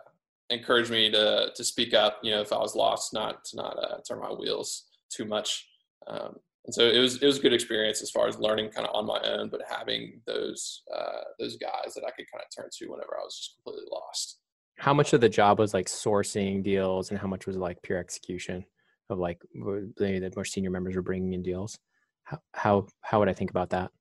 encouraged 0.51 0.91
me 0.91 1.11
to 1.11 1.51
to 1.55 1.65
speak 1.65 1.95
up. 1.95 2.21
You 2.23 2.33
know, 2.33 2.41
if 2.41 2.53
I 2.53 2.59
was 2.59 2.77
lost, 2.77 3.13
not 3.13 3.45
to 3.47 3.57
not 3.57 3.77
uh, 3.77 3.99
turn 4.09 4.21
my 4.21 4.31
wheels 4.31 4.87
too 5.11 5.25
much. 5.25 5.69
Um, 6.09 6.37
and 6.67 6.75
so 6.75 6.85
it 6.85 6.99
was 6.99 7.23
it 7.23 7.27
was 7.27 7.39
a 7.39 7.43
good 7.43 7.53
experience 7.53 8.03
as 8.03 8.11
far 8.11 8.27
as 8.27 8.39
learning 8.39 8.71
kind 8.71 8.87
of 8.87 8.95
on 8.95 9.07
my 9.07 9.21
own, 9.25 9.49
but 9.49 9.61
having 9.69 10.21
those 10.27 10.83
uh, 10.95 11.23
those 11.39 11.57
guys 11.57 11.95
that 11.95 12.05
I 12.05 12.11
could 12.11 12.31
kind 12.31 12.43
of 12.43 12.55
turn 12.55 12.69
to 12.71 12.87
whenever 12.87 13.17
I 13.17 13.25
was 13.25 13.37
just 13.37 13.57
completely 13.57 13.89
lost. 13.91 14.39
How 14.77 14.93
much 14.93 15.13
of 15.13 15.21
the 15.21 15.29
job 15.29 15.59
was 15.59 15.73
like 15.73 15.87
sourcing 15.87 16.63
deals, 16.63 17.11
and 17.11 17.19
how 17.19 17.29
much 17.29 17.47
was 17.47 17.57
like 17.57 17.81
pure 17.83 17.99
execution 17.99 18.65
of 19.09 19.19
like 19.19 19.41
maybe 19.55 20.19
the 20.19 20.33
more 20.35 20.45
senior 20.45 20.71
members 20.71 20.97
were 20.97 21.03
bringing 21.03 21.35
in 21.35 21.43
deals? 21.43 21.79
How 22.25 22.41
how 22.53 22.87
how 23.01 23.21
would 23.21 23.29
I 23.29 23.33
think 23.33 23.51
about 23.51 23.71
that? 23.71 23.93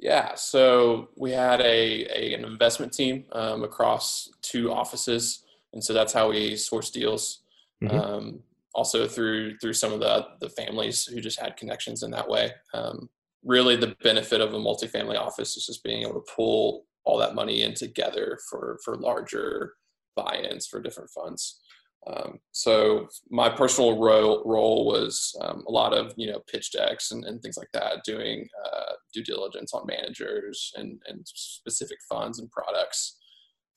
Yeah, 0.00 0.34
so 0.34 1.10
we 1.16 1.32
had 1.32 1.60
a, 1.60 2.06
a 2.16 2.34
an 2.34 2.44
investment 2.44 2.92
team 2.92 3.24
um, 3.32 3.62
across 3.62 4.28
two 4.42 4.72
offices, 4.72 5.44
and 5.72 5.82
so 5.82 5.92
that's 5.92 6.12
how 6.12 6.30
we 6.30 6.56
source 6.56 6.90
deals. 6.90 7.40
Mm-hmm. 7.82 7.96
Um, 7.96 8.40
also 8.74 9.06
through 9.06 9.58
through 9.58 9.72
some 9.72 9.92
of 9.92 10.00
the 10.00 10.26
the 10.40 10.50
families 10.50 11.04
who 11.04 11.20
just 11.20 11.40
had 11.40 11.56
connections 11.56 12.02
in 12.02 12.10
that 12.10 12.28
way. 12.28 12.52
Um, 12.74 13.08
really, 13.44 13.76
the 13.76 13.96
benefit 14.02 14.40
of 14.40 14.54
a 14.54 14.58
multifamily 14.58 15.18
office 15.18 15.56
is 15.56 15.66
just 15.66 15.84
being 15.84 16.02
able 16.02 16.14
to 16.14 16.32
pull 16.34 16.84
all 17.04 17.18
that 17.18 17.34
money 17.34 17.62
in 17.62 17.74
together 17.74 18.38
for 18.50 18.78
for 18.84 18.96
larger 18.96 19.74
buy-ins 20.16 20.66
for 20.66 20.80
different 20.82 21.10
funds. 21.10 21.60
Um, 22.06 22.38
so 22.52 23.08
my 23.28 23.48
personal 23.48 23.98
role, 23.98 24.42
role 24.44 24.86
was 24.86 25.36
um, 25.40 25.64
a 25.66 25.70
lot 25.70 25.92
of 25.92 26.12
you 26.16 26.30
know 26.30 26.40
pitch 26.50 26.72
decks 26.72 27.10
and, 27.10 27.24
and 27.24 27.42
things 27.42 27.56
like 27.56 27.70
that, 27.72 28.04
doing 28.04 28.46
uh, 28.64 28.92
due 29.12 29.24
diligence 29.24 29.74
on 29.74 29.86
managers 29.86 30.72
and, 30.76 31.00
and 31.08 31.26
specific 31.26 31.98
funds 32.08 32.38
and 32.38 32.50
products. 32.50 33.16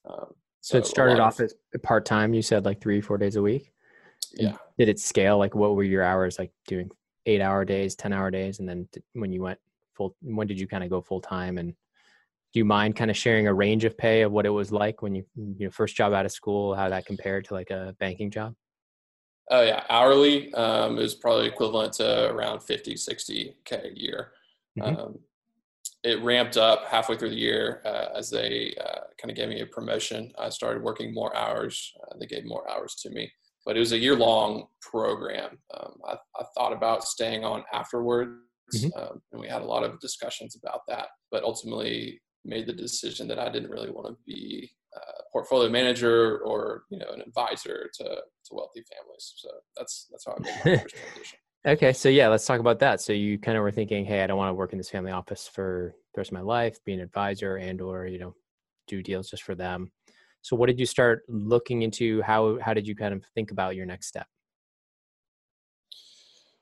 Um, 0.10 0.27
so, 0.62 0.74
so, 0.74 0.77
it 0.77 0.86
started 0.86 1.19
off 1.19 1.39
of, 1.39 1.45
as 1.45 1.81
part 1.81 2.05
time. 2.05 2.33
You 2.33 2.41
said 2.41 2.65
like 2.65 2.81
three 2.81 3.01
four 3.01 3.17
days 3.17 3.36
a 3.36 3.41
week. 3.41 3.74
Yeah. 4.33 4.57
Did 4.82 4.90
it 4.90 5.00
scale? 5.00 5.38
Like, 5.38 5.54
what 5.54 5.76
were 5.76 5.84
your 5.84 6.02
hours 6.02 6.40
like 6.40 6.52
doing? 6.66 6.90
Eight 7.28 7.40
hour 7.40 7.64
days, 7.64 7.94
ten 7.94 8.12
hour 8.12 8.32
days, 8.32 8.58
and 8.58 8.68
then 8.68 8.90
when 9.14 9.32
you 9.32 9.44
went 9.44 9.60
full, 9.94 10.16
when 10.24 10.48
did 10.48 10.60
you 10.60 10.68
kind 10.68 10.84
of 10.84 10.90
go 10.90 11.02
full 11.02 11.22
time? 11.22 11.60
And 11.60 11.70
do 11.70 12.60
you 12.60 12.66
mind 12.66 12.96
kind 12.96 13.12
of 13.12 13.16
sharing 13.16 13.46
a 13.46 13.54
range 13.54 13.86
of 13.86 13.96
pay 13.96 14.24
of 14.24 14.32
what 14.32 14.48
it 14.48 14.50
was 14.50 14.72
like 14.72 15.04
when 15.04 15.14
you 15.14 15.24
you 15.36 15.68
know 15.68 15.70
first 15.70 15.96
job 15.96 16.14
out 16.14 16.26
of 16.26 16.32
school? 16.32 16.74
How 16.74 16.90
that 16.90 17.06
compared 17.06 17.46
to 17.46 17.54
like 17.54 17.70
a 17.70 17.96
banking 18.00 18.32
job? 18.32 18.56
Oh 19.52 19.62
yeah, 19.62 19.84
hourly 19.88 20.52
um, 20.56 20.98
is 20.98 21.14
probably 21.14 21.46
equivalent 21.46 21.94
to 21.98 22.32
around 22.32 22.62
50, 22.62 22.98
60 22.98 23.58
k 23.64 23.82
a 23.84 23.96
year. 23.96 24.32
Mm-hmm. 24.80 25.00
Um, 25.00 25.20
it 26.04 26.24
ramped 26.24 26.58
up 26.58 26.86
halfway 26.88 27.18
through 27.18 27.30
the 27.30 27.36
year 27.36 27.84
uh, 27.86 28.18
as 28.18 28.32
they 28.32 28.74
uh, 28.84 29.02
kind 29.20 29.30
of 29.30 29.38
gave 29.38 29.50
me 29.50 29.62
a 29.62 29.68
promotion. 29.68 30.32
I 30.40 30.50
started 30.50 30.82
working 30.82 31.14
more 31.14 31.38
hours. 31.38 31.94
Uh, 32.02 32.16
they 32.20 32.26
gave 32.26 32.46
more 32.46 32.68
hours 32.68 32.96
to 33.04 33.12
me 33.12 33.32
but 33.65 33.75
it 33.75 33.80
was 33.80 33.91
a 33.91 33.98
year 33.98 34.15
long 34.15 34.68
program. 34.82 35.58
Um, 35.77 35.94
I, 36.08 36.15
I, 36.39 36.44
thought 36.56 36.74
about 36.74 37.03
staying 37.03 37.44
on 37.44 37.63
afterwards, 37.74 38.32
mm-hmm. 38.75 39.00
um, 39.00 39.22
and 39.32 39.41
we 39.41 39.48
had 39.48 39.62
a 39.62 39.65
lot 39.65 39.84
of 39.84 40.00
discussions 40.00 40.56
about 40.62 40.82
that, 40.88 41.08
but 41.32 41.44
ultimately 41.44 42.22
made 42.44 42.65
the 42.65 42.74
decision 42.74 43.27
that 43.27 43.39
I 43.39 43.50
didn't 43.50 43.70
really 43.70 43.91
want 43.91 44.08
to 44.08 44.18
be 44.25 44.72
a 44.96 45.24
portfolio 45.32 45.70
manager 45.70 46.39
or 46.39 46.84
you 46.89 47.00
know 47.00 47.10
an 47.13 47.22
advisor 47.22 47.89
to 47.94 48.03
to 48.03 48.53
wealthy 48.53 48.84
families. 48.91 49.34
So 49.38 49.50
that's 49.77 50.08
that's 50.12 50.25
how 50.25 50.34
I 50.34 50.41
made 50.41 50.53
my 50.65 50.77
first 50.82 50.96
transition. 50.96 51.39
Okay, 51.65 51.94
so 51.94 52.10
yeah, 52.10 52.27
let's 52.27 52.46
talk 52.46 52.60
about 52.60 52.80
that. 52.80 53.01
So 53.01 53.13
you 53.13 53.38
kind 53.38 53.56
of 53.56 53.62
were 53.62 53.72
thinking, 53.72 54.03
hey, 54.03 54.24
I 54.24 54.27
don't 54.27 54.38
want 54.38 54.50
to 54.50 54.56
work 54.56 54.72
in 54.72 54.80
this 54.80 54.89
family 54.89 55.12
office 55.12 55.48
for 55.48 55.94
the 56.13 56.20
rest 56.20 56.32
of 56.32 56.34
my 56.34 56.41
life, 56.41 56.84
be 56.84 56.94
an 56.94 57.00
advisor 57.00 57.58
and 57.58 57.80
or 57.82 58.08
you 58.08 58.20
know 58.20 58.36
do 58.88 59.03
deals 59.03 59.30
just 59.30 59.44
for 59.44 59.56
them. 59.56 59.91
So 60.41 60.55
what 60.55 60.67
did 60.67 60.79
you 60.79 60.86
start 60.86 61.24
looking 61.27 61.83
into? 61.83 62.21
How 62.21 62.60
how 62.60 62.74
did 62.74 62.88
you 62.88 62.95
kind 62.95 63.13
of 63.13 63.24
think 63.36 63.51
about 63.51 63.75
your 63.75 63.86
next 63.86 64.07
step? 64.07 64.27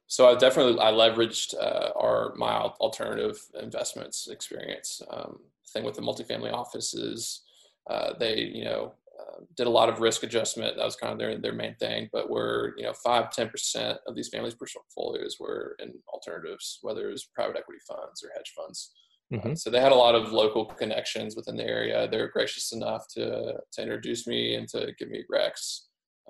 So 0.07 0.27
I 0.27 0.35
definitely 0.35 0.79
I 0.81 0.91
leveraged 0.91 1.53
uh, 1.55 1.91
our 1.95 2.33
my 2.35 2.53
alternative 2.55 3.39
investments 3.61 4.27
experience. 4.27 5.01
Um, 5.09 5.39
thing 5.71 5.83
with 5.83 5.95
the 5.95 6.01
multifamily 6.01 6.51
offices, 6.51 7.43
uh, 7.89 8.13
they 8.19 8.39
you 8.39 8.65
know 8.65 8.93
uh, 9.19 9.43
did 9.55 9.67
a 9.67 9.69
lot 9.69 9.87
of 9.87 10.01
risk 10.01 10.23
adjustment. 10.23 10.75
That 10.75 10.85
was 10.85 10.95
kind 10.95 11.13
of 11.13 11.19
their 11.19 11.37
their 11.37 11.53
main 11.53 11.75
thing. 11.75 12.09
But 12.11 12.29
we're 12.29 12.75
you 12.75 12.83
know 12.83 12.93
five 12.93 13.31
ten 13.31 13.49
percent 13.49 13.99
of 14.07 14.15
these 14.15 14.29
families' 14.29 14.55
portfolios 14.55 15.37
were 15.39 15.75
in 15.79 15.93
alternatives, 16.11 16.79
whether 16.81 17.07
it 17.07 17.11
was 17.11 17.25
private 17.25 17.57
equity 17.57 17.81
funds 17.87 18.23
or 18.23 18.31
hedge 18.35 18.51
funds. 18.57 18.91
Mm-hmm. 19.33 19.51
Uh, 19.51 19.55
so 19.55 19.69
they 19.69 19.79
had 19.79 19.91
a 19.91 19.95
lot 19.95 20.15
of 20.15 20.31
local 20.31 20.65
connections 20.65 21.35
within 21.35 21.55
the 21.55 21.65
area. 21.65 22.07
They 22.07 22.17
were 22.17 22.29
gracious 22.29 22.71
enough 22.71 23.05
to 23.15 23.53
to 23.73 23.81
introduce 23.81 24.25
me 24.27 24.55
and 24.55 24.67
to 24.69 24.91
give 24.97 25.09
me 25.09 25.23
recs 25.31 25.81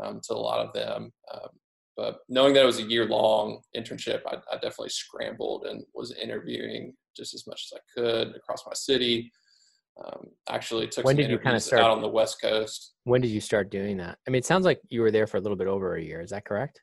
um, 0.03 0.19
to 0.27 0.33
a 0.33 0.35
lot 0.35 0.65
of 0.65 0.73
them. 0.73 1.11
Um, 1.33 1.49
but 1.95 2.19
knowing 2.29 2.53
that 2.53 2.63
it 2.63 2.65
was 2.65 2.79
a 2.79 2.89
year 2.89 3.05
long 3.05 3.61
internship, 3.75 4.21
I, 4.25 4.37
I, 4.51 4.55
definitely 4.55 4.89
scrambled 4.89 5.65
and 5.65 5.83
was 5.93 6.13
interviewing 6.13 6.93
just 7.15 7.33
as 7.33 7.45
much 7.45 7.67
as 7.69 7.77
I 7.77 7.99
could 7.99 8.35
across 8.37 8.63
my 8.65 8.73
city. 8.73 9.29
Um, 10.01 10.27
actually, 10.47 10.87
took 10.87 11.03
when 11.03 11.17
did 11.17 11.29
you 11.29 11.37
kind 11.37 11.57
of 11.57 11.61
start 11.61 11.83
out 11.83 11.91
on 11.91 12.01
the 12.01 12.07
West 12.07 12.41
Coast. 12.41 12.93
When 13.03 13.19
did 13.19 13.31
you 13.31 13.41
start 13.41 13.69
doing 13.69 13.97
that? 13.97 14.17
I 14.25 14.31
mean, 14.31 14.39
it 14.39 14.45
sounds 14.45 14.63
like 14.65 14.79
you 14.89 15.01
were 15.01 15.11
there 15.11 15.27
for 15.27 15.37
a 15.37 15.41
little 15.41 15.57
bit 15.57 15.67
over 15.67 15.95
a 15.95 16.01
year. 16.01 16.21
Is 16.21 16.29
that 16.29 16.45
correct? 16.45 16.81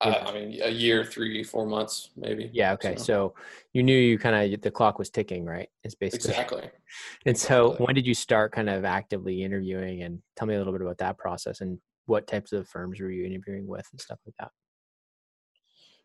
Uh, 0.00 0.24
I 0.26 0.32
mean, 0.32 0.60
a 0.62 0.70
year, 0.70 1.04
three, 1.04 1.42
four 1.44 1.66
months, 1.66 2.10
maybe. 2.16 2.50
Yeah. 2.54 2.72
Okay. 2.72 2.96
So, 2.96 3.02
so 3.02 3.34
you 3.74 3.82
knew 3.82 3.96
you 3.96 4.18
kind 4.18 4.54
of 4.54 4.60
the 4.62 4.70
clock 4.70 4.98
was 4.98 5.10
ticking, 5.10 5.44
right? 5.44 5.68
It's 5.84 5.94
basically 5.94 6.30
exactly. 6.30 6.70
And 7.26 7.36
so, 7.36 7.66
exactly. 7.66 7.86
when 7.86 7.94
did 7.94 8.06
you 8.06 8.14
start 8.14 8.52
kind 8.52 8.70
of 8.70 8.84
actively 8.84 9.42
interviewing? 9.42 10.02
And 10.02 10.20
tell 10.36 10.48
me 10.48 10.54
a 10.54 10.58
little 10.58 10.72
bit 10.72 10.82
about 10.82 10.98
that 10.98 11.18
process 11.18 11.60
and 11.60 11.78
what 12.06 12.26
types 12.26 12.52
of 12.52 12.66
firms 12.66 12.98
were 12.98 13.10
you 13.10 13.26
interviewing 13.26 13.66
with 13.66 13.86
and 13.92 14.00
stuff 14.00 14.18
like 14.24 14.34
that. 14.38 14.50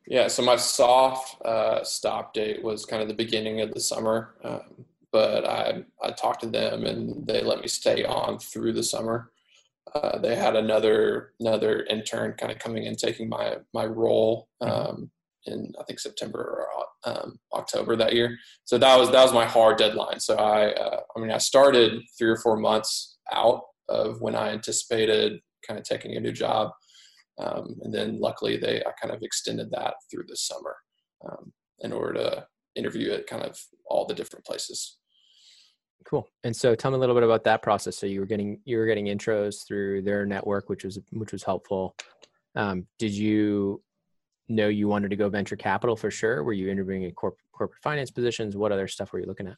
Yeah. 0.08 0.28
So 0.28 0.44
my 0.44 0.58
soft 0.58 1.42
uh, 1.44 1.84
stop 1.84 2.34
date 2.34 2.64
was 2.64 2.86
kind 2.86 3.02
of 3.02 3.08
the 3.08 3.14
beginning 3.14 3.62
of 3.62 3.74
the 3.74 3.80
summer, 3.80 4.36
um, 4.44 4.86
but 5.12 5.46
I 5.46 5.84
I 6.04 6.12
talked 6.12 6.42
to 6.42 6.48
them 6.48 6.86
and 6.86 7.26
they 7.26 7.42
let 7.42 7.62
me 7.62 7.68
stay 7.68 8.04
on 8.04 8.40
through 8.40 8.74
the 8.74 8.84
summer. 8.84 9.32
Uh, 9.94 10.18
they 10.20 10.36
had 10.36 10.56
another 10.56 11.34
another 11.40 11.84
intern 11.84 12.34
kind 12.34 12.52
of 12.52 12.60
coming 12.60 12.84
in 12.84 12.96
taking 12.96 13.30
my 13.30 13.58
my 13.74 13.86
role 13.86 14.48
mm-hmm. 14.62 14.72
um, 14.72 15.12
in 15.46 15.72
I 15.80 15.84
think 15.84 16.00
September 16.00 16.40
or 16.40 16.68
um, 17.06 17.40
October 17.54 17.96
that 17.96 18.14
year. 18.14 18.38
So 18.66 18.78
that 18.78 19.00
was 19.00 19.12
that 19.12 19.24
was 19.24 19.34
my 19.34 19.46
hard 19.46 19.78
deadline. 19.78 20.20
So 20.20 20.36
I 20.36 20.72
uh, 20.74 21.02
I 21.16 21.20
mean 21.20 21.32
I 21.32 21.38
started 21.38 22.02
three 22.18 22.30
or 22.30 22.38
four 22.38 22.58
months 22.58 23.18
out 23.32 23.62
of 23.88 24.22
when 24.22 24.36
I 24.36 24.50
anticipated 24.50 25.40
kind 25.68 25.80
of 25.80 25.86
taking 25.86 26.16
a 26.16 26.20
new 26.20 26.32
job, 26.32 26.72
um, 27.40 27.76
and 27.84 27.94
then 27.94 28.20
luckily 28.20 28.58
they 28.58 28.82
I 28.82 28.92
kind 29.02 29.14
of 29.14 29.22
extended 29.22 29.70
that 29.72 29.96
through 30.12 30.26
the 30.28 30.36
summer 30.36 30.76
um, 31.30 31.54
in 31.80 31.94
order 31.94 32.14
to 32.14 32.48
interview 32.76 33.12
at 33.12 33.28
kind 33.28 33.44
of 33.44 33.58
all 33.88 34.06
the 34.06 34.16
different 34.16 34.46
places. 34.46 34.98
Cool. 36.04 36.28
And 36.44 36.56
so 36.56 36.76
tell 36.76 36.92
me 36.92 36.98
a 36.98 37.00
little 37.00 37.16
bit 37.16 37.24
about 37.24 37.44
that 37.46 37.62
process. 37.62 37.98
So 37.98 38.06
you 38.06 38.20
were 38.20 38.26
getting 38.26 38.60
you 38.66 38.78
were 38.78 38.86
getting 38.86 39.06
intros 39.06 39.66
through 39.66 40.04
their 40.04 40.26
network, 40.26 40.70
which 40.70 40.84
was 40.84 41.00
which 41.12 41.32
was 41.32 41.44
helpful. 41.44 41.96
Um, 42.56 42.86
did 43.00 43.12
you 43.12 43.82
know 44.48 44.68
you 44.68 44.88
wanted 44.88 45.10
to 45.10 45.16
go 45.16 45.30
venture 45.30 45.56
capital 45.56 45.96
for 45.96 46.12
sure? 46.12 46.44
Were 46.44 46.54
you 46.54 46.70
interviewing 46.70 47.04
in 47.04 47.12
corp- 47.12 47.40
corporate 47.52 47.82
finance 47.82 48.12
positions? 48.12 48.56
What 48.56 48.72
other 48.72 48.88
stuff 48.88 49.12
were 49.12 49.20
you 49.20 49.26
looking 49.26 49.48
at? 49.48 49.58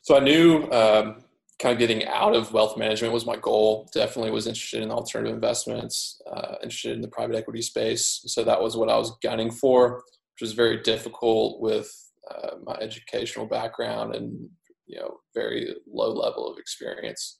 So 0.00 0.16
I 0.16 0.20
knew 0.20 0.68
um, 0.72 1.22
kind 1.60 1.72
of 1.72 1.78
getting 1.78 2.04
out 2.06 2.34
of 2.34 2.52
wealth 2.52 2.76
management 2.76 3.14
was 3.14 3.24
my 3.24 3.36
goal. 3.36 3.88
Definitely 3.94 4.32
was 4.32 4.48
interested 4.48 4.82
in 4.82 4.90
alternative 4.90 5.34
investments, 5.34 6.20
uh, 6.28 6.56
interested 6.62 6.92
in 6.92 7.00
the 7.00 7.08
private 7.08 7.36
equity 7.36 7.62
space. 7.62 8.22
So 8.26 8.42
that 8.42 8.60
was 8.60 8.76
what 8.76 8.90
I 8.90 8.96
was 8.96 9.16
gunning 9.22 9.52
for, 9.52 10.02
which 10.34 10.40
was 10.40 10.54
very 10.54 10.82
difficult 10.82 11.60
with 11.60 11.88
uh, 12.28 12.56
my 12.64 12.74
educational 12.74 13.46
background 13.46 14.14
and 14.14 14.48
you 14.86 14.98
know 14.98 15.18
very 15.34 15.74
low 15.86 16.12
level 16.12 16.50
of 16.50 16.58
experience. 16.58 17.38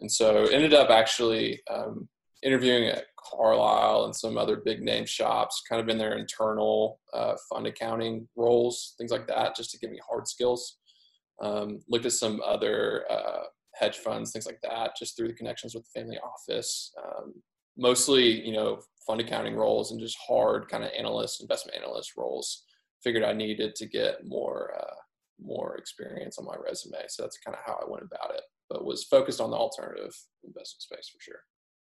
And 0.00 0.10
so 0.10 0.44
ended 0.46 0.74
up 0.74 0.90
actually 0.90 1.62
um, 1.70 2.08
interviewing 2.42 2.88
at 2.88 3.06
carlyle 3.16 4.04
and 4.04 4.14
some 4.14 4.38
other 4.38 4.56
big 4.56 4.82
name 4.82 5.06
shops 5.06 5.62
kind 5.68 5.80
of 5.80 5.88
in 5.88 5.98
their 5.98 6.16
internal 6.16 7.00
uh, 7.12 7.34
fund 7.50 7.66
accounting 7.66 8.28
roles 8.36 8.94
things 8.98 9.10
like 9.10 9.26
that 9.26 9.56
just 9.56 9.70
to 9.70 9.78
give 9.78 9.90
me 9.90 10.00
hard 10.08 10.28
skills. 10.28 10.78
Um, 11.42 11.80
looked 11.88 12.06
at 12.06 12.12
some 12.12 12.40
other 12.44 13.04
uh, 13.10 13.44
hedge 13.74 13.98
funds 13.98 14.32
things 14.32 14.46
like 14.46 14.60
that 14.62 14.92
just 14.98 15.16
through 15.16 15.28
the 15.28 15.34
connections 15.34 15.74
with 15.74 15.84
the 15.84 16.00
family 16.00 16.18
office. 16.18 16.92
Um, 17.02 17.34
mostly 17.76 18.46
you 18.46 18.52
know 18.52 18.80
fund 19.06 19.20
accounting 19.20 19.54
roles 19.54 19.92
and 19.92 20.00
just 20.00 20.16
hard 20.26 20.68
kind 20.68 20.82
of 20.84 20.90
analyst 20.98 21.40
investment 21.40 21.78
analyst 21.78 22.12
roles. 22.16 22.64
Figured 23.02 23.24
i 23.24 23.32
needed 23.32 23.74
to 23.76 23.86
get 23.86 24.26
more 24.26 24.72
uh, 24.80 24.94
more 25.42 25.76
experience 25.76 26.38
on 26.38 26.44
my 26.44 26.54
resume. 26.62 26.98
So 27.08 27.22
that's 27.22 27.38
kind 27.38 27.56
of 27.56 27.62
how 27.64 27.74
I 27.74 27.90
went 27.90 28.04
about 28.04 28.34
it, 28.34 28.42
but 28.68 28.84
was 28.84 29.04
focused 29.04 29.40
on 29.40 29.50
the 29.50 29.56
alternative 29.56 30.14
investment 30.44 30.82
space 30.82 31.08
for 31.08 31.20
sure. 31.20 31.40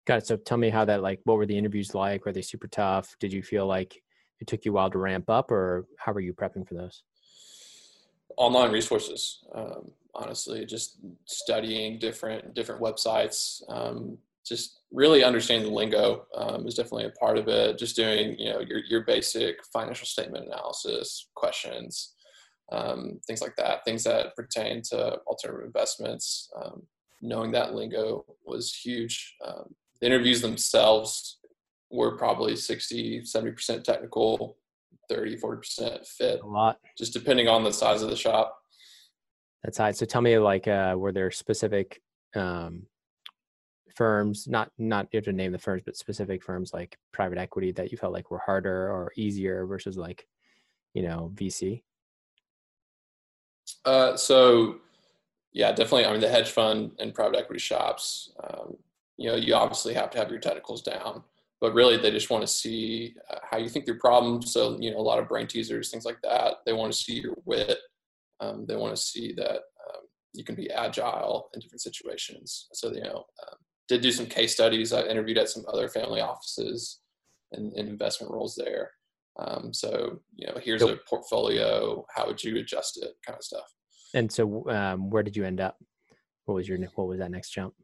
Got 0.06 0.18
it. 0.18 0.26
So 0.26 0.36
tell 0.36 0.58
me 0.58 0.70
how 0.70 0.84
that 0.86 1.02
like 1.02 1.20
what 1.24 1.36
were 1.36 1.46
the 1.46 1.58
interviews 1.58 1.94
like? 1.94 2.24
Were 2.24 2.32
they 2.32 2.42
super 2.42 2.68
tough? 2.68 3.14
Did 3.20 3.32
you 3.32 3.42
feel 3.42 3.66
like 3.66 4.00
it 4.40 4.46
took 4.46 4.64
you 4.64 4.72
a 4.72 4.74
while 4.74 4.90
to 4.90 4.98
ramp 4.98 5.28
up 5.28 5.50
or 5.50 5.86
how 5.98 6.12
were 6.12 6.20
you 6.20 6.32
prepping 6.32 6.66
for 6.66 6.74
those? 6.74 7.02
Online 8.36 8.70
resources. 8.70 9.44
Um, 9.54 9.90
honestly, 10.14 10.64
just 10.64 10.98
studying 11.24 11.98
different 11.98 12.54
different 12.54 12.80
websites, 12.80 13.62
um, 13.68 14.18
just 14.46 14.80
really 14.92 15.22
understanding 15.22 15.68
the 15.68 15.74
lingo 15.74 16.26
um, 16.34 16.66
is 16.66 16.74
definitely 16.74 17.04
a 17.04 17.10
part 17.10 17.36
of 17.36 17.48
it. 17.48 17.78
Just 17.78 17.96
doing, 17.96 18.38
you 18.38 18.50
know, 18.50 18.60
your, 18.60 18.78
your 18.88 19.02
basic 19.02 19.62
financial 19.72 20.06
statement 20.06 20.46
analysis 20.46 21.28
questions, 21.34 22.14
um, 22.70 23.20
things 23.26 23.40
like 23.40 23.56
that, 23.56 23.84
things 23.84 24.04
that 24.04 24.36
pertain 24.36 24.82
to 24.90 25.18
alternative 25.26 25.66
investments. 25.66 26.50
Um, 26.60 26.82
knowing 27.20 27.50
that 27.52 27.74
lingo 27.74 28.24
was 28.44 28.74
huge. 28.74 29.36
Um, 29.44 29.74
the 30.00 30.06
interviews 30.06 30.40
themselves 30.40 31.38
were 31.90 32.16
probably 32.16 32.54
60, 32.54 33.22
70% 33.22 33.82
technical, 33.82 34.56
30, 35.08 35.36
40% 35.36 36.06
fit. 36.06 36.40
A 36.42 36.46
lot. 36.46 36.78
Just 36.96 37.12
depending 37.12 37.48
on 37.48 37.64
the 37.64 37.72
size 37.72 38.02
of 38.02 38.10
the 38.10 38.16
shop. 38.16 38.56
That's 39.64 39.78
high. 39.78 39.90
So 39.92 40.06
tell 40.06 40.20
me, 40.22 40.38
like, 40.38 40.68
uh, 40.68 40.94
were 40.96 41.10
there 41.10 41.30
specific 41.32 42.00
um, 42.36 42.82
firms 43.98 44.46
not 44.46 44.70
not 44.78 45.08
you 45.10 45.16
have 45.16 45.24
to 45.24 45.32
name 45.32 45.50
the 45.50 45.58
firms 45.58 45.82
but 45.84 45.96
specific 45.96 46.40
firms 46.40 46.72
like 46.72 46.96
private 47.12 47.36
equity 47.36 47.72
that 47.72 47.90
you 47.90 47.98
felt 47.98 48.12
like 48.12 48.30
were 48.30 48.38
harder 48.38 48.92
or 48.92 49.12
easier 49.16 49.66
versus 49.66 49.96
like 49.96 50.28
you 50.94 51.02
know 51.02 51.32
vc 51.34 51.82
uh, 53.84 54.16
so 54.16 54.76
yeah 55.52 55.70
definitely 55.70 56.04
i 56.06 56.12
mean 56.12 56.20
the 56.20 56.28
hedge 56.28 56.50
fund 56.50 56.92
and 56.98 57.14
private 57.14 57.38
equity 57.38 57.60
shops 57.60 58.32
um, 58.44 58.76
you 59.16 59.28
know 59.28 59.36
you 59.36 59.54
obviously 59.54 59.94
have 59.94 60.10
to 60.10 60.18
have 60.18 60.30
your 60.30 60.40
technicals 60.40 60.82
down 60.82 61.22
but 61.60 61.74
really 61.74 61.96
they 61.96 62.10
just 62.10 62.30
want 62.30 62.42
to 62.42 62.46
see 62.46 63.14
uh, 63.30 63.38
how 63.50 63.56
you 63.56 63.68
think 63.68 63.84
through 63.84 63.98
problems 63.98 64.52
so 64.52 64.78
you 64.80 64.90
know 64.90 64.98
a 64.98 65.00
lot 65.00 65.18
of 65.18 65.28
brain 65.28 65.46
teasers 65.46 65.90
things 65.90 66.04
like 66.04 66.20
that 66.22 66.54
they 66.66 66.72
want 66.72 66.92
to 66.92 66.98
see 66.98 67.20
your 67.20 67.34
wit 67.44 67.78
um, 68.40 68.64
they 68.66 68.76
want 68.76 68.94
to 68.94 69.02
see 69.02 69.32
that 69.32 69.56
um, 69.56 70.02
you 70.32 70.44
can 70.44 70.54
be 70.54 70.70
agile 70.70 71.48
in 71.54 71.60
different 71.60 71.80
situations 71.80 72.68
so 72.72 72.92
you 72.92 73.02
know 73.02 73.24
um, 73.42 73.58
did 73.88 74.02
do 74.02 74.12
some 74.12 74.26
case 74.26 74.52
studies. 74.52 74.92
I 74.92 75.02
interviewed 75.02 75.38
at 75.38 75.48
some 75.48 75.64
other 75.66 75.88
family 75.88 76.20
offices 76.20 77.00
and, 77.52 77.72
and 77.72 77.88
investment 77.88 78.32
roles 78.32 78.54
there. 78.54 78.90
Um, 79.38 79.72
so, 79.72 80.20
you 80.34 80.46
know, 80.46 80.58
here's 80.60 80.82
a 80.82 80.98
portfolio. 81.08 82.04
How 82.14 82.26
would 82.26 82.42
you 82.42 82.58
adjust 82.58 82.98
it? 83.02 83.12
Kind 83.24 83.38
of 83.38 83.44
stuff. 83.44 83.72
And 84.14 84.30
so, 84.30 84.68
um, 84.70 85.10
where 85.10 85.22
did 85.22 85.36
you 85.36 85.44
end 85.44 85.60
up? 85.60 85.76
What 86.46 86.54
was 86.54 86.68
your 86.68 86.78
what 86.94 87.08
was 87.08 87.18
that 87.18 87.30
next 87.30 87.50
jump? 87.50 87.74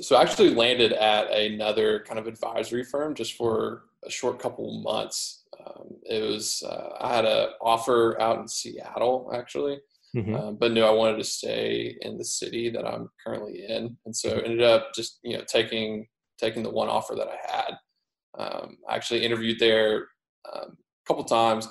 So, 0.00 0.16
I 0.16 0.22
actually 0.22 0.54
landed 0.54 0.92
at 0.92 1.30
another 1.30 2.00
kind 2.00 2.18
of 2.18 2.26
advisory 2.26 2.84
firm 2.84 3.14
just 3.14 3.34
for 3.34 3.84
a 4.04 4.10
short 4.10 4.38
couple 4.38 4.82
months. 4.82 5.44
Um, 5.64 5.96
it 6.02 6.22
was 6.22 6.62
uh, 6.62 6.96
I 7.00 7.14
had 7.14 7.24
an 7.24 7.48
offer 7.60 8.20
out 8.20 8.38
in 8.38 8.48
Seattle 8.48 9.30
actually, 9.34 9.78
Mm-hmm. 10.16 10.34
Um, 10.34 10.56
but 10.58 10.72
knew 10.72 10.82
I 10.82 10.90
wanted 10.90 11.18
to 11.18 11.24
stay 11.24 11.94
in 12.00 12.16
the 12.16 12.24
city 12.24 12.70
that 12.70 12.86
I'm 12.86 13.10
currently 13.24 13.66
in, 13.68 13.96
and 14.06 14.16
so 14.16 14.30
mm-hmm. 14.30 14.46
ended 14.46 14.62
up 14.62 14.94
just 14.94 15.18
you 15.22 15.36
know 15.36 15.44
taking 15.46 16.06
taking 16.38 16.62
the 16.62 16.70
one 16.70 16.88
offer 16.88 17.14
that 17.14 17.28
I 17.28 17.52
had. 17.54 17.78
Um, 18.38 18.78
I 18.88 18.96
actually 18.96 19.24
interviewed 19.24 19.58
there 19.58 20.08
a 20.54 20.66
couple 21.06 21.24
times, 21.24 21.68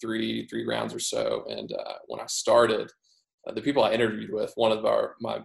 three 0.00 0.46
three 0.46 0.66
rounds 0.66 0.94
or 0.94 1.00
so, 1.00 1.44
and 1.48 1.72
uh, 1.72 1.94
when 2.06 2.20
I 2.20 2.26
started, 2.26 2.90
uh, 3.46 3.52
the 3.52 3.62
people 3.62 3.84
I 3.84 3.92
interviewed 3.92 4.32
with, 4.32 4.52
one 4.56 4.72
of 4.72 4.84
our 4.84 5.14
my 5.20 5.40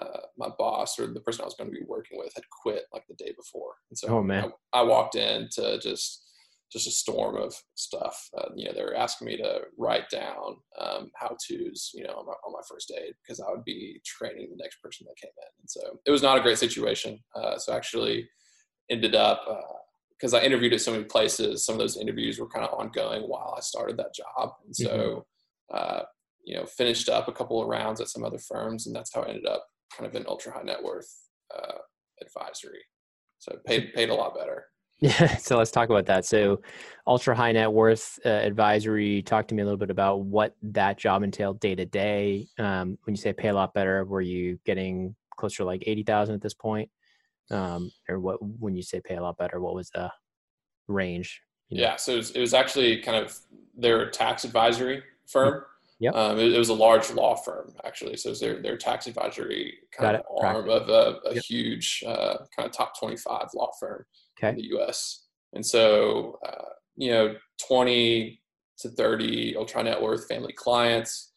uh, 0.00 0.20
my 0.36 0.48
boss 0.58 0.98
or 0.98 1.06
the 1.06 1.20
person 1.20 1.42
I 1.42 1.46
was 1.46 1.54
going 1.54 1.70
to 1.70 1.78
be 1.78 1.86
working 1.86 2.18
with 2.18 2.32
had 2.34 2.44
quit 2.62 2.84
like 2.92 3.04
the 3.08 3.14
day 3.14 3.32
before, 3.36 3.74
and 3.90 3.98
so 3.98 4.08
oh, 4.08 4.22
man. 4.22 4.52
I, 4.72 4.80
I 4.80 4.82
walked 4.82 5.14
in 5.14 5.48
to 5.52 5.78
just 5.78 6.22
just 6.72 6.88
a 6.88 6.90
storm 6.90 7.36
of 7.36 7.54
stuff. 7.76 8.28
Uh, 8.36 8.48
you 8.56 8.64
know, 8.64 8.72
they 8.74 8.82
were 8.82 8.96
asking 8.96 9.28
me 9.28 9.36
to 9.36 9.60
write 9.78 10.10
down 10.10 10.56
um, 10.80 11.10
how 11.14 11.28
tos, 11.28 11.92
you 11.94 12.02
know, 12.02 12.14
on 12.14 12.26
my, 12.26 12.32
on 12.44 12.52
my, 12.52 12.60
first 12.68 12.92
aid 12.98 13.14
because 13.22 13.38
I 13.38 13.48
would 13.50 13.64
be 13.64 14.00
training 14.04 14.48
the 14.50 14.60
next 14.60 14.82
person 14.82 15.06
that 15.06 15.16
came 15.16 15.30
in. 15.36 15.50
And 15.60 15.70
so 15.70 16.00
it 16.04 16.10
was 16.10 16.22
not 16.22 16.36
a 16.36 16.40
great 16.40 16.58
situation. 16.58 17.20
Uh, 17.36 17.58
so 17.58 17.72
actually 17.72 18.28
ended 18.90 19.14
up 19.14 19.44
because 20.18 20.34
I 20.34 20.42
interviewed 20.42 20.72
at 20.72 20.80
so 20.80 20.92
many 20.92 21.04
places. 21.04 21.64
Some 21.64 21.74
of 21.74 21.78
those 21.78 21.96
interviews 21.96 22.38
were 22.38 22.48
kind 22.48 22.64
of 22.64 22.78
ongoing 22.78 23.22
while 23.22 23.54
I 23.56 23.60
started 23.60 23.96
that 23.98 24.14
job, 24.14 24.52
and 24.64 24.74
so 24.74 24.88
mm-hmm. 24.88 25.18
Uh, 25.72 26.02
you 26.44 26.54
know, 26.54 26.66
finished 26.66 27.08
up 27.08 27.26
a 27.26 27.32
couple 27.32 27.60
of 27.60 27.68
rounds 27.68 27.98
at 27.98 28.08
some 28.08 28.22
other 28.22 28.38
firms, 28.38 28.86
and 28.86 28.94
that's 28.94 29.12
how 29.14 29.22
I 29.22 29.28
ended 29.28 29.46
up 29.46 29.66
kind 29.96 30.06
of 30.06 30.14
in 30.14 30.26
ultra 30.28 30.52
high 30.52 30.62
net 30.62 30.82
worth 30.82 31.10
uh, 31.56 31.78
advisory. 32.20 32.82
So 33.38 33.56
paid 33.66 33.92
paid 33.94 34.10
a 34.10 34.14
lot 34.14 34.36
better. 34.36 34.66
Yeah, 35.00 35.36
so 35.38 35.58
let's 35.58 35.70
talk 35.70 35.88
about 35.88 36.06
that. 36.06 36.24
So, 36.24 36.60
ultra 37.06 37.34
high 37.34 37.52
net 37.52 37.72
worth 37.72 38.18
uh, 38.24 38.28
advisory. 38.28 39.22
Talk 39.22 39.48
to 39.48 39.54
me 39.54 39.62
a 39.62 39.64
little 39.64 39.78
bit 39.78 39.90
about 39.90 40.20
what 40.20 40.54
that 40.62 40.98
job 40.98 41.22
entailed 41.22 41.60
day 41.60 41.74
to 41.74 41.84
day. 41.84 42.48
Um, 42.58 42.98
when 43.04 43.14
you 43.14 43.20
say 43.20 43.32
pay 43.32 43.48
a 43.48 43.54
lot 43.54 43.74
better, 43.74 44.04
were 44.04 44.20
you 44.20 44.58
getting 44.64 45.14
closer 45.36 45.58
to 45.58 45.64
like 45.64 45.82
eighty 45.86 46.02
thousand 46.02 46.34
at 46.34 46.42
this 46.42 46.54
point, 46.54 46.90
um, 47.50 47.90
or 48.08 48.18
what? 48.20 48.38
When 48.42 48.74
you 48.76 48.82
say 48.82 49.00
pay 49.04 49.16
a 49.16 49.22
lot 49.22 49.38
better, 49.38 49.60
what 49.60 49.74
was 49.74 49.90
the 49.90 50.10
range? 50.88 51.40
You 51.68 51.78
know? 51.78 51.82
Yeah, 51.84 51.96
so 51.96 52.12
it 52.12 52.16
was, 52.16 52.30
it 52.32 52.40
was, 52.40 52.54
actually 52.54 53.00
kind 53.00 53.24
of 53.24 53.36
their 53.76 54.10
tax 54.10 54.44
advisory 54.44 55.02
firm. 55.26 55.64
Yeah, 56.00 56.10
um, 56.10 56.38
it, 56.38 56.52
it, 56.52 56.58
was 56.58 56.70
a 56.70 56.74
large 56.74 57.10
law 57.12 57.36
firm 57.36 57.72
actually. 57.84 58.16
So 58.16 58.28
it 58.28 58.32
was 58.32 58.40
their 58.40 58.60
their 58.60 58.76
tax 58.76 59.06
advisory 59.06 59.74
kind 59.92 60.16
of 60.16 60.22
arm 60.42 60.68
of 60.68 60.88
a, 60.88 61.20
a 61.26 61.34
yep. 61.34 61.44
huge 61.44 62.02
uh, 62.06 62.38
kind 62.54 62.68
of 62.68 62.72
top 62.72 62.98
twenty 62.98 63.16
five 63.16 63.48
law 63.54 63.70
firm 63.78 64.04
okay. 64.38 64.50
in 64.50 64.56
the 64.56 64.68
U.S. 64.70 65.24
And 65.54 65.64
so, 65.64 66.38
uh, 66.46 66.70
you 66.96 67.10
know, 67.10 67.36
20 67.66 68.40
to 68.78 68.88
30 68.88 69.56
ultra 69.56 69.82
net 69.82 70.02
worth 70.02 70.26
family 70.28 70.52
clients 70.52 71.32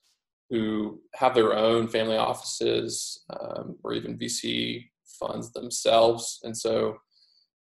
who 0.49 0.99
have 1.15 1.35
their 1.35 1.53
own 1.53 1.87
family 1.87 2.17
offices 2.17 3.23
um, 3.29 3.77
or 3.83 3.93
even 3.93 4.17
VC 4.17 4.89
funds 5.19 5.51
themselves. 5.51 6.39
And 6.43 6.57
so, 6.57 6.97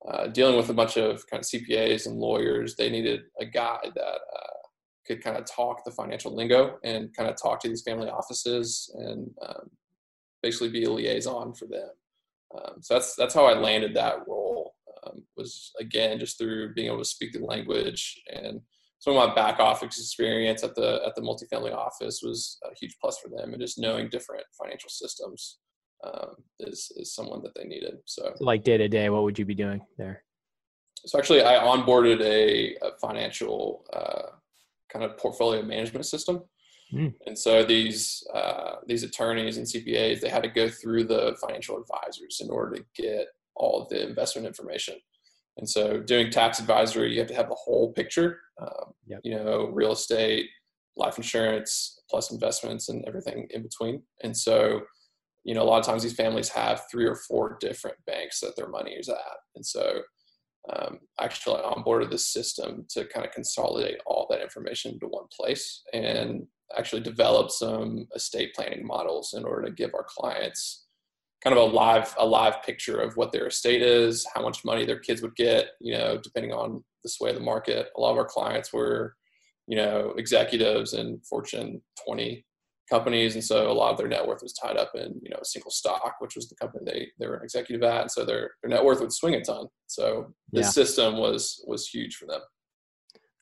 uh, 0.08 0.28
dealing 0.28 0.58
with 0.58 0.70
a 0.70 0.74
bunch 0.74 0.98
of 0.98 1.26
kind 1.28 1.42
of 1.42 1.48
CPAs 1.48 2.08
and 2.08 2.20
lawyers, 2.20 2.76
they 2.76 2.89
needed 2.89 3.22
a 3.39 3.46
guy 3.46 3.80
that 3.96 4.02
uh, 4.02 4.68
could 5.08 5.24
kind 5.24 5.38
of 5.38 5.46
talk 5.46 5.84
the 5.84 5.92
financial 5.92 6.36
lingo 6.36 6.78
and 6.84 7.16
kind 7.16 7.30
of 7.30 7.36
talk 7.42 7.62
to 7.62 7.70
these 7.70 7.84
family 7.84 8.10
offices 8.10 8.94
and 8.96 9.30
um, 9.48 9.70
basically 10.42 10.70
be 10.70 10.84
a 10.84 10.92
liaison 10.92 11.54
for 11.54 11.66
them. 11.66 11.89
Um, 12.56 12.82
so 12.82 12.96
that's 12.96 13.16
that's 13.16 13.34
how 13.34 13.46
I 13.46 13.54
landed 13.54 13.96
that 13.96 14.28
role 14.28 14.76
um, 15.06 15.24
was 15.38 15.72
again 15.80 16.20
just 16.20 16.38
through 16.38 16.74
being 16.74 16.88
able 16.88 17.00
to 17.00 17.06
speak 17.06 17.34
the 17.34 17.39
language 17.39 18.22
and 18.32 18.62
some 19.00 19.18
of 19.18 19.28
my 19.28 19.36
back 19.36 19.60
office 19.60 20.00
experience 20.00 20.63
at 20.63 20.76
the 20.76 21.02
at 21.06 21.16
the 21.16 21.22
multifamily 21.22 21.74
office 21.74 22.22
was 22.24 22.58
a 22.63 22.76
huge 22.76 22.96
plus 23.02 23.18
for 23.18 23.30
them 23.30 23.54
and 23.54 23.62
just 23.62 23.80
knowing 23.80 24.10
different 24.10 24.46
financial 24.58 24.89
systems 24.89 25.58
um, 26.04 26.36
is 26.60 26.92
is 26.96 27.13
someone 27.13 27.42
that 27.44 27.54
they 27.56 27.63
needed 27.63 27.96
so 28.06 28.34
like 28.39 28.63
day 28.63 28.78
to 28.78 28.88
day 28.88 29.10
what 29.10 29.24
would 29.24 29.38
you 29.38 29.46
be 29.46 29.56
doing 29.56 29.82
there 29.98 30.24
so 31.06 31.18
actually 31.18 31.44
i 31.44 31.56
onboarded 31.56 32.22
a, 32.22 32.76
a 32.86 32.98
financial 33.02 33.86
uh, 33.94 34.30
kind 34.92 35.06
of 35.06 35.18
portfolio 35.18 35.62
management 35.62 36.06
system 36.06 36.42
mm. 36.94 37.13
and 37.26 37.38
so 37.38 37.63
these 37.63 38.26
uh, 38.34 38.76
these 38.88 39.04
attorneys 39.04 39.58
and 39.58 39.66
cpas 39.66 40.22
they 40.22 40.30
had 40.30 40.44
to 40.44 40.50
go 40.50 40.70
through 40.70 41.04
the 41.04 41.36
financial 41.42 41.78
advisors 41.78 42.42
in 42.42 42.50
order 42.50 42.76
to 42.76 42.86
get 42.96 43.28
all 43.56 43.82
of 43.82 43.89
the 43.89 44.08
investment 44.08 44.48
information. 44.48 44.96
And 45.58 45.70
so, 45.70 46.00
doing 46.00 46.32
tax 46.32 46.60
advisory, 46.60 47.13
you 47.13 47.20
have 47.20 47.28
to 47.28 47.36
have 47.36 47.50
the 47.50 47.56
whole 47.56 47.94
picture. 47.94 48.39
Um, 48.60 48.94
yep. 49.06 49.20
You 49.24 49.36
know, 49.36 49.70
real 49.72 49.92
estate, 49.92 50.48
life 50.96 51.18
insurance, 51.18 52.00
plus 52.10 52.32
investments, 52.32 52.89
and 52.89 53.06
everything 53.06 53.48
in 53.52 53.62
between. 53.62 54.02
And 54.24 54.36
so, 54.36 54.82
you 55.43 55.53
know, 55.53 55.63
a 55.63 55.65
lot 55.65 55.79
of 55.79 55.86
times 55.86 56.03
these 56.03 56.13
families 56.13 56.49
have 56.49 56.84
three 56.89 57.06
or 57.06 57.15
four 57.15 57.58
different 57.60 57.97
banks 58.06 58.39
that 58.39 58.56
their 58.56 58.69
money 58.69 58.91
is 58.91 59.10
at. 59.10 59.17
And 59.56 59.65
so, 59.65 60.01
um, 60.71 60.99
actually 61.19 61.60
onboarded 61.62 62.10
this 62.10 62.27
system 62.32 62.86
to 62.89 63.06
kind 63.06 63.25
of 63.25 63.34
consolidate 63.34 63.99
all 64.06 64.25
that 64.29 64.41
information 64.41 64.93
into 64.93 65.08
one 65.08 65.25
place 65.36 65.82
and 65.93 66.47
actually 66.77 67.01
develop 67.01 67.51
some 67.51 68.08
estate 68.15 68.53
planning 68.56 68.86
models 68.86 69.34
in 69.38 69.43
order 69.43 69.67
to 69.67 69.75
give 69.75 69.93
our 69.93 70.06
clients 70.08 70.86
kind 71.43 71.58
of 71.58 71.62
a 71.62 71.75
live 71.75 72.15
a 72.17 72.25
live 72.25 72.63
picture 72.63 73.01
of 73.01 73.17
what 73.17 73.34
their 73.34 73.47
estate 73.47 73.82
is, 73.82 74.25
how 74.34 74.41
much 74.41 74.63
money 74.63 74.86
their 74.86 74.99
kids 74.99 75.21
would 75.21 75.36
get, 75.36 75.71
you 75.82 75.97
know, 75.97 76.17
depending 76.23 76.53
on 76.53 76.82
the 77.03 77.10
sway 77.10 77.29
of 77.29 77.36
the 77.36 77.41
market. 77.41 77.89
A 77.97 77.99
lot 77.99 78.12
of 78.12 78.17
our 78.17 78.25
clients 78.25 78.71
were, 78.71 79.15
you 79.67 79.75
know, 79.75 80.13
executives 80.17 80.93
in 80.93 81.19
Fortune 81.29 81.82
20 82.06 82.45
companies, 82.89 83.36
and 83.36 83.43
so 83.43 83.69
a 83.69 83.74
lot 83.74 83.91
of 83.91 83.98
their 83.98 84.08
net 84.08 84.28
worth 84.28 84.41
was 84.41 84.54
tied 84.54 84.78
up 84.78 84.91
in 84.96 85.19
you 85.22 85.30
know 85.30 85.39
a 85.41 85.46
single 85.46 85.72
stock, 85.72 86.15
which 86.19 86.36
was 86.36 86.50
the 86.50 86.56
company 86.56 86.84
they 86.86 87.08
they 87.19 87.28
were 87.28 87.38
an 87.38 87.43
executive 87.43 87.84
at, 87.84 88.02
and 88.02 88.12
so 88.12 88.26
their 88.26 88.52
their 88.62 88.69
net 88.69 88.84
worth 88.84 89.00
would 89.00 89.13
swing 89.13 89.36
a 89.36 89.41
ton. 89.41 89.67
So 89.88 90.34
this 90.52 90.67
yeah. 90.67 90.72
system 90.72 91.17
was 91.17 91.63
was 91.67 91.88
huge 91.88 92.15
for 92.15 92.26
them. 92.26 92.41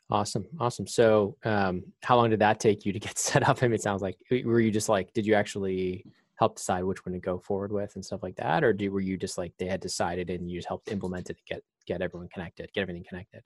Awesome, 0.10 0.46
awesome. 0.60 0.88
So, 0.88 1.38
um, 1.46 1.84
how 2.04 2.18
long 2.18 2.30
did 2.30 2.40
that 2.40 2.60
take 2.60 2.86
you 2.86 2.92
to 2.92 3.00
get 3.00 3.18
set 3.18 3.48
up? 3.48 3.64
I 3.64 3.68
mean, 3.68 3.76
it 3.76 3.82
sounds 3.82 4.02
like 4.02 4.18
were 4.44 4.60
you 4.60 4.72
just 4.72 4.90
like, 4.90 5.14
did 5.14 5.26
you 5.26 5.36
actually 5.36 6.06
help 6.36 6.58
decide 6.58 6.84
which 6.84 7.06
one 7.06 7.14
to 7.14 7.20
go 7.20 7.38
forward 7.38 7.72
with 7.72 7.96
and 7.96 8.04
stuff 8.04 8.24
like 8.24 8.36
that, 8.36 8.64
or 8.64 8.74
do 8.74 8.92
were 8.92 9.00
you 9.00 9.18
just 9.18 9.38
like 9.38 9.54
they 9.58 9.68
had 9.68 9.80
decided 9.80 10.30
and 10.30 10.50
you 10.50 10.58
just 10.58 10.68
helped 10.68 10.92
implement 10.92 11.30
it 11.30 11.38
to 11.38 11.44
get 11.46 11.64
get 11.86 12.02
everyone 12.02 12.28
connected, 12.30 12.72
get 12.74 12.82
everything 12.82 13.06
connected? 13.08 13.44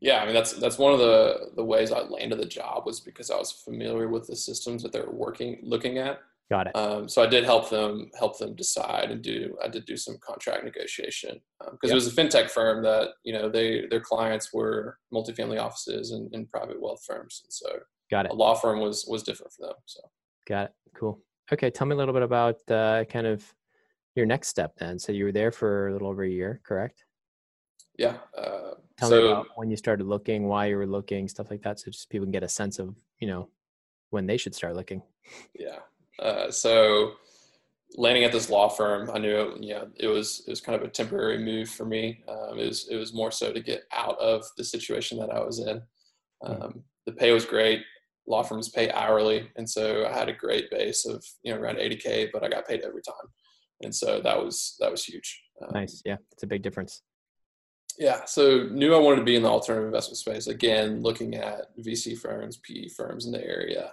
Yeah, 0.00 0.20
I 0.20 0.26
mean 0.26 0.34
that's 0.34 0.52
that's 0.54 0.78
one 0.78 0.92
of 0.92 0.98
the 0.98 1.50
the 1.56 1.64
ways 1.64 1.92
I 1.92 2.00
landed 2.00 2.38
the 2.38 2.46
job 2.46 2.84
was 2.86 3.00
because 3.00 3.30
I 3.30 3.36
was 3.36 3.52
familiar 3.52 4.08
with 4.08 4.26
the 4.26 4.36
systems 4.36 4.82
that 4.82 4.92
they 4.92 5.00
were 5.00 5.12
working 5.12 5.60
looking 5.62 5.98
at, 5.98 6.20
Got 6.50 6.66
it. 6.66 6.76
Um, 6.76 7.08
so 7.08 7.22
I 7.22 7.26
did 7.26 7.44
help 7.44 7.70
them 7.70 8.10
help 8.18 8.38
them 8.38 8.54
decide 8.54 9.10
and 9.10 9.22
do. 9.22 9.56
I 9.64 9.68
did 9.68 9.86
do 9.86 9.96
some 9.96 10.18
contract 10.20 10.64
negotiation 10.64 11.40
because 11.58 11.70
um, 11.70 11.78
yep. 11.82 11.92
it 11.92 11.94
was 11.94 12.06
a 12.06 12.10
fintech 12.10 12.50
firm 12.50 12.82
that 12.82 13.10
you 13.22 13.32
know 13.32 13.48
they 13.48 13.86
their 13.88 14.00
clients 14.00 14.52
were 14.52 14.98
multifamily 15.12 15.60
offices 15.60 16.10
and, 16.10 16.32
and 16.34 16.50
private 16.50 16.80
wealth 16.80 17.02
firms, 17.06 17.42
and 17.44 17.52
so 17.52 17.80
got 18.10 18.26
it. 18.26 18.32
A 18.32 18.34
law 18.34 18.54
firm 18.54 18.80
was 18.80 19.06
was 19.08 19.22
different 19.22 19.52
for 19.54 19.68
them. 19.68 19.76
So 19.86 20.00
got 20.46 20.64
it. 20.66 20.72
Cool. 20.94 21.18
Okay, 21.50 21.70
tell 21.70 21.86
me 21.86 21.94
a 21.94 21.96
little 21.96 22.14
bit 22.14 22.22
about 22.22 22.56
uh, 22.70 23.04
kind 23.04 23.26
of 23.26 23.42
your 24.14 24.26
next 24.26 24.48
step 24.48 24.74
then. 24.76 24.98
So 24.98 25.12
you 25.12 25.24
were 25.24 25.32
there 25.32 25.50
for 25.50 25.88
a 25.88 25.92
little 25.92 26.08
over 26.08 26.24
a 26.24 26.28
year, 26.28 26.60
correct? 26.64 27.04
Yeah. 27.98 28.18
Uh, 28.36 28.74
tell 28.98 29.08
so, 29.08 29.20
me 29.20 29.30
about 29.30 29.46
when 29.56 29.70
you 29.70 29.76
started 29.76 30.06
looking, 30.06 30.46
why 30.46 30.66
you 30.66 30.76
were 30.76 30.86
looking, 30.86 31.28
stuff 31.28 31.50
like 31.50 31.62
that, 31.62 31.80
so 31.80 31.90
just 31.90 32.10
people 32.10 32.24
can 32.24 32.32
get 32.32 32.42
a 32.42 32.48
sense 32.48 32.78
of 32.78 32.94
you 33.18 33.28
know 33.28 33.48
when 34.10 34.26
they 34.26 34.36
should 34.36 34.54
start 34.54 34.76
looking. 34.76 35.02
Yeah. 35.58 35.78
Uh, 36.20 36.50
so 36.50 37.14
landing 37.96 38.24
at 38.24 38.32
this 38.32 38.50
law 38.50 38.68
firm, 38.68 39.10
I 39.12 39.18
knew 39.18 39.56
you 39.60 39.74
know 39.74 39.88
it 39.96 40.08
was 40.08 40.42
it 40.46 40.50
was 40.50 40.60
kind 40.60 40.80
of 40.80 40.86
a 40.86 40.90
temporary 40.90 41.38
move 41.38 41.68
for 41.68 41.84
me. 41.84 42.22
Um, 42.28 42.58
it 42.58 42.66
was 42.66 42.88
it 42.88 42.96
was 42.96 43.12
more 43.12 43.30
so 43.30 43.52
to 43.52 43.60
get 43.60 43.82
out 43.92 44.18
of 44.18 44.44
the 44.56 44.64
situation 44.64 45.18
that 45.18 45.30
I 45.30 45.40
was 45.40 45.58
in. 45.60 45.82
Hmm. 46.42 46.62
Um, 46.62 46.84
the 47.06 47.12
pay 47.12 47.32
was 47.32 47.44
great. 47.44 47.82
Law 48.26 48.42
firms 48.42 48.70
pay 48.70 48.90
hourly, 48.90 49.50
and 49.56 49.68
so 49.68 50.06
I 50.06 50.12
had 50.12 50.28
a 50.28 50.32
great 50.32 50.70
base 50.70 51.06
of 51.06 51.24
you 51.42 51.52
know 51.52 51.60
around 51.60 51.76
80k, 51.76 52.30
but 52.32 52.42
I 52.42 52.48
got 52.48 52.66
paid 52.66 52.80
every 52.80 53.02
time, 53.02 53.28
and 53.82 53.94
so 53.94 54.20
that 54.20 54.42
was 54.42 54.76
that 54.80 54.90
was 54.90 55.04
huge. 55.04 55.42
Um, 55.62 55.70
nice, 55.74 56.02
yeah, 56.04 56.16
it's 56.32 56.42
a 56.42 56.46
big 56.46 56.62
difference. 56.62 57.02
Yeah, 57.98 58.24
so 58.24 58.64
knew 58.70 58.94
I 58.94 58.98
wanted 58.98 59.18
to 59.18 59.24
be 59.24 59.36
in 59.36 59.42
the 59.42 59.48
alternative 59.48 59.86
investment 59.86 60.18
space. 60.18 60.46
Again, 60.48 61.00
looking 61.00 61.34
at 61.36 61.76
VC 61.78 62.18
firms, 62.18 62.56
PE 62.56 62.88
firms 62.88 63.26
in 63.26 63.32
the 63.32 63.44
area 63.44 63.92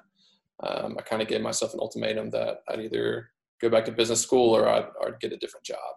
um, 0.63 0.95
I 0.97 1.01
kind 1.01 1.21
of 1.21 1.27
gave 1.27 1.41
myself 1.41 1.73
an 1.73 1.79
ultimatum 1.79 2.29
that 2.31 2.61
I'd 2.69 2.81
either 2.81 3.31
go 3.59 3.69
back 3.69 3.85
to 3.85 3.91
business 3.91 4.21
school 4.21 4.55
or 4.55 4.67
I'd, 4.67 4.85
I'd 5.05 5.19
get 5.19 5.33
a 5.33 5.37
different 5.37 5.65
job. 5.65 5.95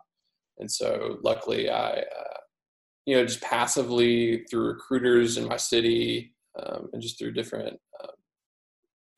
And 0.59 0.71
so 0.71 1.19
luckily 1.23 1.69
I, 1.69 1.91
uh, 1.91 2.39
you 3.07 3.17
know, 3.17 3.25
just 3.25 3.43
passively 3.43 4.45
through 4.51 4.69
recruiters 4.69 5.37
in 5.37 5.47
my 5.47 5.57
city 5.57 6.35
um, 6.59 6.89
and 6.93 7.03
just 7.03 7.19
through 7.19 7.33
different 7.33 7.79
uh, 8.03 8.13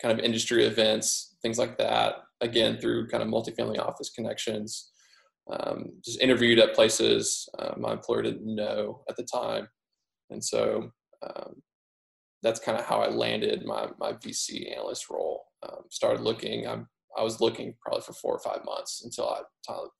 kind 0.02 0.18
of 0.18 0.24
industry 0.24 0.64
events, 0.64 1.36
things 1.42 1.58
like 1.58 1.78
that. 1.78 2.16
Again, 2.40 2.78
through 2.78 3.08
kind 3.08 3.22
of 3.22 3.28
multifamily 3.28 3.78
office 3.78 4.10
connections, 4.10 4.90
um, 5.50 5.92
just 6.04 6.20
interviewed 6.20 6.58
at 6.58 6.74
places 6.74 7.48
uh, 7.58 7.74
my 7.78 7.92
employer 7.92 8.22
didn't 8.22 8.54
know 8.54 9.02
at 9.08 9.16
the 9.16 9.22
time. 9.22 9.68
And 10.30 10.44
so 10.44 10.90
um, 11.22 11.62
that's 12.42 12.60
kind 12.60 12.78
of 12.78 12.84
how 12.84 13.00
I 13.00 13.08
landed 13.08 13.64
my 13.64 13.88
my 13.98 14.12
VC 14.12 14.72
analyst 14.72 15.08
role. 15.10 15.44
Um, 15.62 15.84
started 15.90 16.22
looking. 16.22 16.66
I'm 16.66 16.88
I 17.16 17.22
was 17.22 17.40
looking 17.40 17.74
probably 17.80 18.02
for 18.02 18.12
four 18.12 18.34
or 18.34 18.40
five 18.40 18.64
months 18.64 19.02
until 19.04 19.28
I 19.28 19.40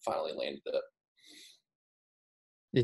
finally 0.05 0.33
landed 0.37 0.61
it. 0.67 0.83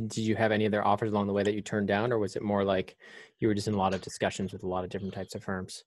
Did 0.09 0.17
you 0.17 0.37
have 0.37 0.53
any 0.53 0.65
other 0.67 0.87
offers 0.87 1.11
along 1.13 1.27
the 1.27 1.35
way 1.35 1.43
that 1.43 1.55
you 1.55 1.61
turned 1.61 1.89
down, 1.89 2.13
or 2.13 2.19
was 2.19 2.35
it 2.35 2.43
more 2.43 2.65
like 2.65 2.97
you 3.41 3.49
were 3.49 3.55
just 3.55 3.69
in 3.69 3.75
a 3.75 3.79
lot 3.79 3.93
of 3.93 4.01
discussions 4.01 4.53
with 4.53 4.63
a 4.63 4.69
lot 4.69 4.85
of 4.85 4.91
different 4.91 5.13
types 5.13 5.35
of 5.35 5.45
firms? 5.45 5.85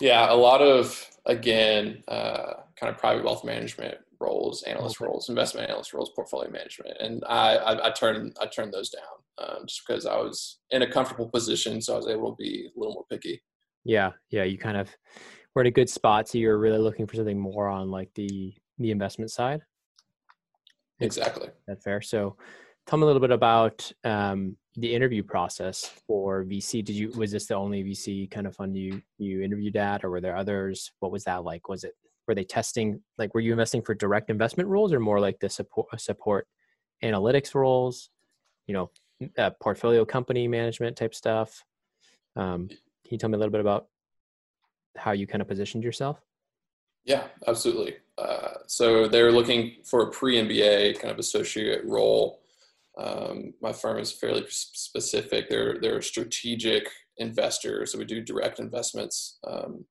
Yeah, 0.00 0.30
a 0.30 0.36
lot 0.36 0.62
of 0.62 1.10
again, 1.24 2.04
uh, 2.06 2.52
kind 2.78 2.92
of 2.92 2.98
private 2.98 3.24
wealth 3.24 3.44
management 3.44 3.98
roles, 4.20 4.62
analyst 4.62 5.00
roles, 5.00 5.28
investment 5.28 5.68
analyst 5.68 5.92
roles, 5.92 6.10
portfolio 6.14 6.50
management, 6.50 6.96
and 7.00 7.24
I, 7.28 7.56
I, 7.56 7.88
I 7.88 7.90
turned 7.90 8.36
I 8.40 8.46
turned 8.46 8.72
those 8.72 8.90
down 8.90 9.02
um, 9.38 9.66
just 9.66 9.82
because 9.86 10.06
I 10.06 10.16
was 10.16 10.58
in 10.70 10.82
a 10.82 10.90
comfortable 10.90 11.28
position, 11.28 11.80
so 11.80 11.94
I 11.94 11.96
was 11.96 12.08
able 12.08 12.32
to 12.32 12.36
be 12.36 12.68
a 12.74 12.78
little 12.78 12.94
more 12.94 13.06
picky. 13.10 13.42
Yeah, 13.84 14.12
yeah, 14.30 14.44
you 14.44 14.58
kind 14.58 14.76
of 14.76 14.90
were 15.54 15.62
in 15.62 15.68
a 15.68 15.72
good 15.72 15.88
spot, 15.88 16.28
so 16.28 16.38
you're 16.38 16.58
really 16.58 16.78
looking 16.78 17.06
for 17.06 17.16
something 17.16 17.38
more 17.38 17.68
on 17.68 17.90
like 17.90 18.10
the 18.14 18.54
the 18.78 18.90
investment 18.90 19.30
side. 19.30 19.62
Exactly. 21.00 21.48
That's 21.66 21.84
fair. 21.84 22.00
So, 22.00 22.36
tell 22.86 22.98
me 22.98 23.02
a 23.02 23.06
little 23.06 23.20
bit 23.20 23.30
about 23.30 23.90
um, 24.04 24.56
the 24.76 24.94
interview 24.94 25.22
process 25.22 25.90
for 26.06 26.44
VC. 26.44 26.84
Did 26.84 26.96
you 26.96 27.10
was 27.10 27.32
this 27.32 27.46
the 27.46 27.54
only 27.54 27.82
VC 27.84 28.30
kind 28.30 28.46
of 28.46 28.54
fund 28.54 28.76
you 28.76 29.02
you 29.18 29.42
interviewed 29.42 29.76
at, 29.76 30.04
or 30.04 30.10
were 30.10 30.20
there 30.20 30.36
others? 30.36 30.92
What 31.00 31.12
was 31.12 31.24
that 31.24 31.44
like? 31.44 31.68
Was 31.68 31.84
it 31.84 31.94
were 32.26 32.34
they 32.34 32.44
testing 32.44 33.00
like 33.18 33.34
were 33.34 33.40
you 33.40 33.52
investing 33.52 33.82
for 33.82 33.94
direct 33.94 34.30
investment 34.30 34.68
roles 34.68 34.92
or 34.92 35.00
more 35.00 35.20
like 35.20 35.38
the 35.40 35.48
support 35.48 36.00
support 36.00 36.46
analytics 37.02 37.54
roles? 37.54 38.10
You 38.66 38.74
know, 38.74 38.90
uh, 39.38 39.50
portfolio 39.60 40.04
company 40.04 40.48
management 40.48 40.96
type 40.96 41.14
stuff. 41.14 41.64
Um, 42.34 42.68
can 42.68 43.12
you 43.12 43.18
tell 43.18 43.30
me 43.30 43.36
a 43.36 43.38
little 43.38 43.52
bit 43.52 43.60
about 43.60 43.86
how 44.96 45.12
you 45.12 45.26
kind 45.26 45.42
of 45.42 45.48
positioned 45.48 45.84
yourself? 45.84 46.20
Yeah, 47.04 47.24
absolutely. 47.46 47.96
Uh, 48.18 48.54
so 48.66 49.06
they're 49.06 49.32
looking 49.32 49.76
for 49.84 50.02
a 50.02 50.10
pre 50.10 50.36
MBA 50.36 50.98
kind 50.98 51.12
of 51.12 51.18
associate 51.18 51.84
role. 51.84 52.40
Um, 52.98 53.54
my 53.60 53.72
firm 53.72 53.98
is 53.98 54.10
fairly 54.10 54.44
specific. 54.48 55.48
They're 55.48 55.78
they're 55.80 56.02
strategic 56.02 56.88
investors, 57.18 57.92
so 57.92 57.98
we 57.98 58.04
do 58.04 58.20
direct 58.20 58.58
investments. 58.58 59.38
Um, 59.46 59.84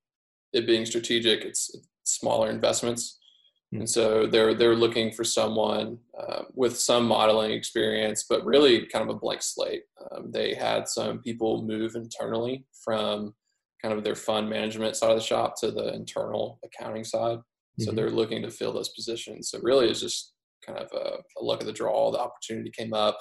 it 0.54 0.66
being 0.66 0.86
strategic, 0.86 1.46
it's 1.46 1.76
smaller 2.06 2.50
investments. 2.50 3.20
Hmm. 3.72 3.80
And 3.80 3.90
so 3.90 4.28
they're 4.28 4.54
they're 4.54 4.76
looking 4.76 5.12
for 5.12 5.24
someone 5.24 5.98
uh, 6.20 6.44
with 6.54 6.80
some 6.80 7.06
modeling 7.08 7.52
experience, 7.52 8.26
but 8.30 8.46
really 8.46 8.86
kind 8.88 9.08
of 9.08 9.16
a 9.16 9.20
blank 9.20 9.42
slate. 9.42 9.84
Um, 10.12 10.32
they 10.32 10.54
had 10.54 10.88
some 10.88 11.20
people 11.20 11.64
move 11.64 11.96
internally 11.96 12.66
from 12.84 13.34
kind 13.82 13.94
of 13.94 14.04
their 14.04 14.16
fund 14.16 14.50
management 14.50 14.96
side 14.96 15.12
of 15.12 15.18
the 15.18 15.24
shop 15.24 15.56
to 15.60 15.72
the 15.72 15.94
internal 15.94 16.60
accounting 16.64 17.04
side. 17.04 17.40
So 17.80 17.88
mm-hmm. 17.88 17.96
they're 17.96 18.10
looking 18.10 18.42
to 18.44 18.50
fill 18.50 18.74
those 18.74 18.90
positions. 18.90 19.50
So 19.50 19.60
really, 19.62 19.90
it's 19.90 20.00
just 20.00 20.34
kind 20.66 20.80
of 20.80 20.90
a, 20.94 21.18
a 21.40 21.44
luck 21.44 21.60
of 21.60 21.68
the 21.68 21.74
draw. 21.74 22.12
The 22.12 22.20
opportunity 22.20 22.72
came 22.72 22.94
up. 22.94 23.20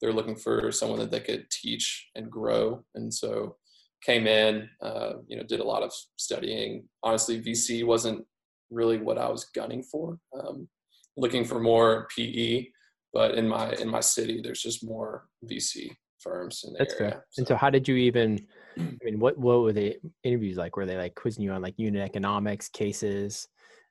They're 0.00 0.12
looking 0.12 0.36
for 0.36 0.72
someone 0.72 0.98
that 1.00 1.10
they 1.10 1.20
could 1.20 1.50
teach 1.50 2.08
and 2.14 2.30
grow. 2.30 2.82
And 2.94 3.12
so 3.12 3.56
came 4.04 4.26
in, 4.26 4.68
uh, 4.82 5.14
you 5.26 5.36
know, 5.36 5.42
did 5.42 5.60
a 5.60 5.64
lot 5.64 5.82
of 5.82 5.92
studying. 6.16 6.88
Honestly, 7.02 7.40
VC 7.40 7.84
wasn't 7.84 8.24
really 8.70 8.98
what 8.98 9.18
I 9.18 9.28
was 9.28 9.46
gunning 9.54 9.82
for. 9.82 10.18
Um, 10.38 10.68
looking 11.16 11.44
for 11.44 11.60
more 11.60 12.08
PE, 12.16 12.66
but 13.12 13.34
in 13.34 13.48
my 13.48 13.72
in 13.74 13.88
my 13.88 14.00
city, 14.00 14.40
there's 14.42 14.62
just 14.62 14.84
more 14.84 15.26
VC 15.44 15.90
firms 16.18 16.64
in 16.64 16.72
the 16.72 16.78
That's 16.78 16.94
area. 16.94 17.12
Fair. 17.12 17.24
So. 17.30 17.40
And 17.40 17.48
so, 17.48 17.56
how 17.56 17.70
did 17.70 17.88
you 17.88 17.96
even? 17.96 18.46
I 18.78 19.04
mean, 19.04 19.18
what 19.18 19.36
what 19.36 19.62
were 19.62 19.72
the 19.72 19.96
interviews 20.24 20.56
like? 20.56 20.76
Were 20.76 20.86
they 20.86 20.96
like 20.96 21.14
quizzing 21.14 21.42
you 21.42 21.52
on 21.52 21.62
like 21.62 21.74
unit 21.76 22.02
economics 22.02 22.68
cases, 22.68 23.48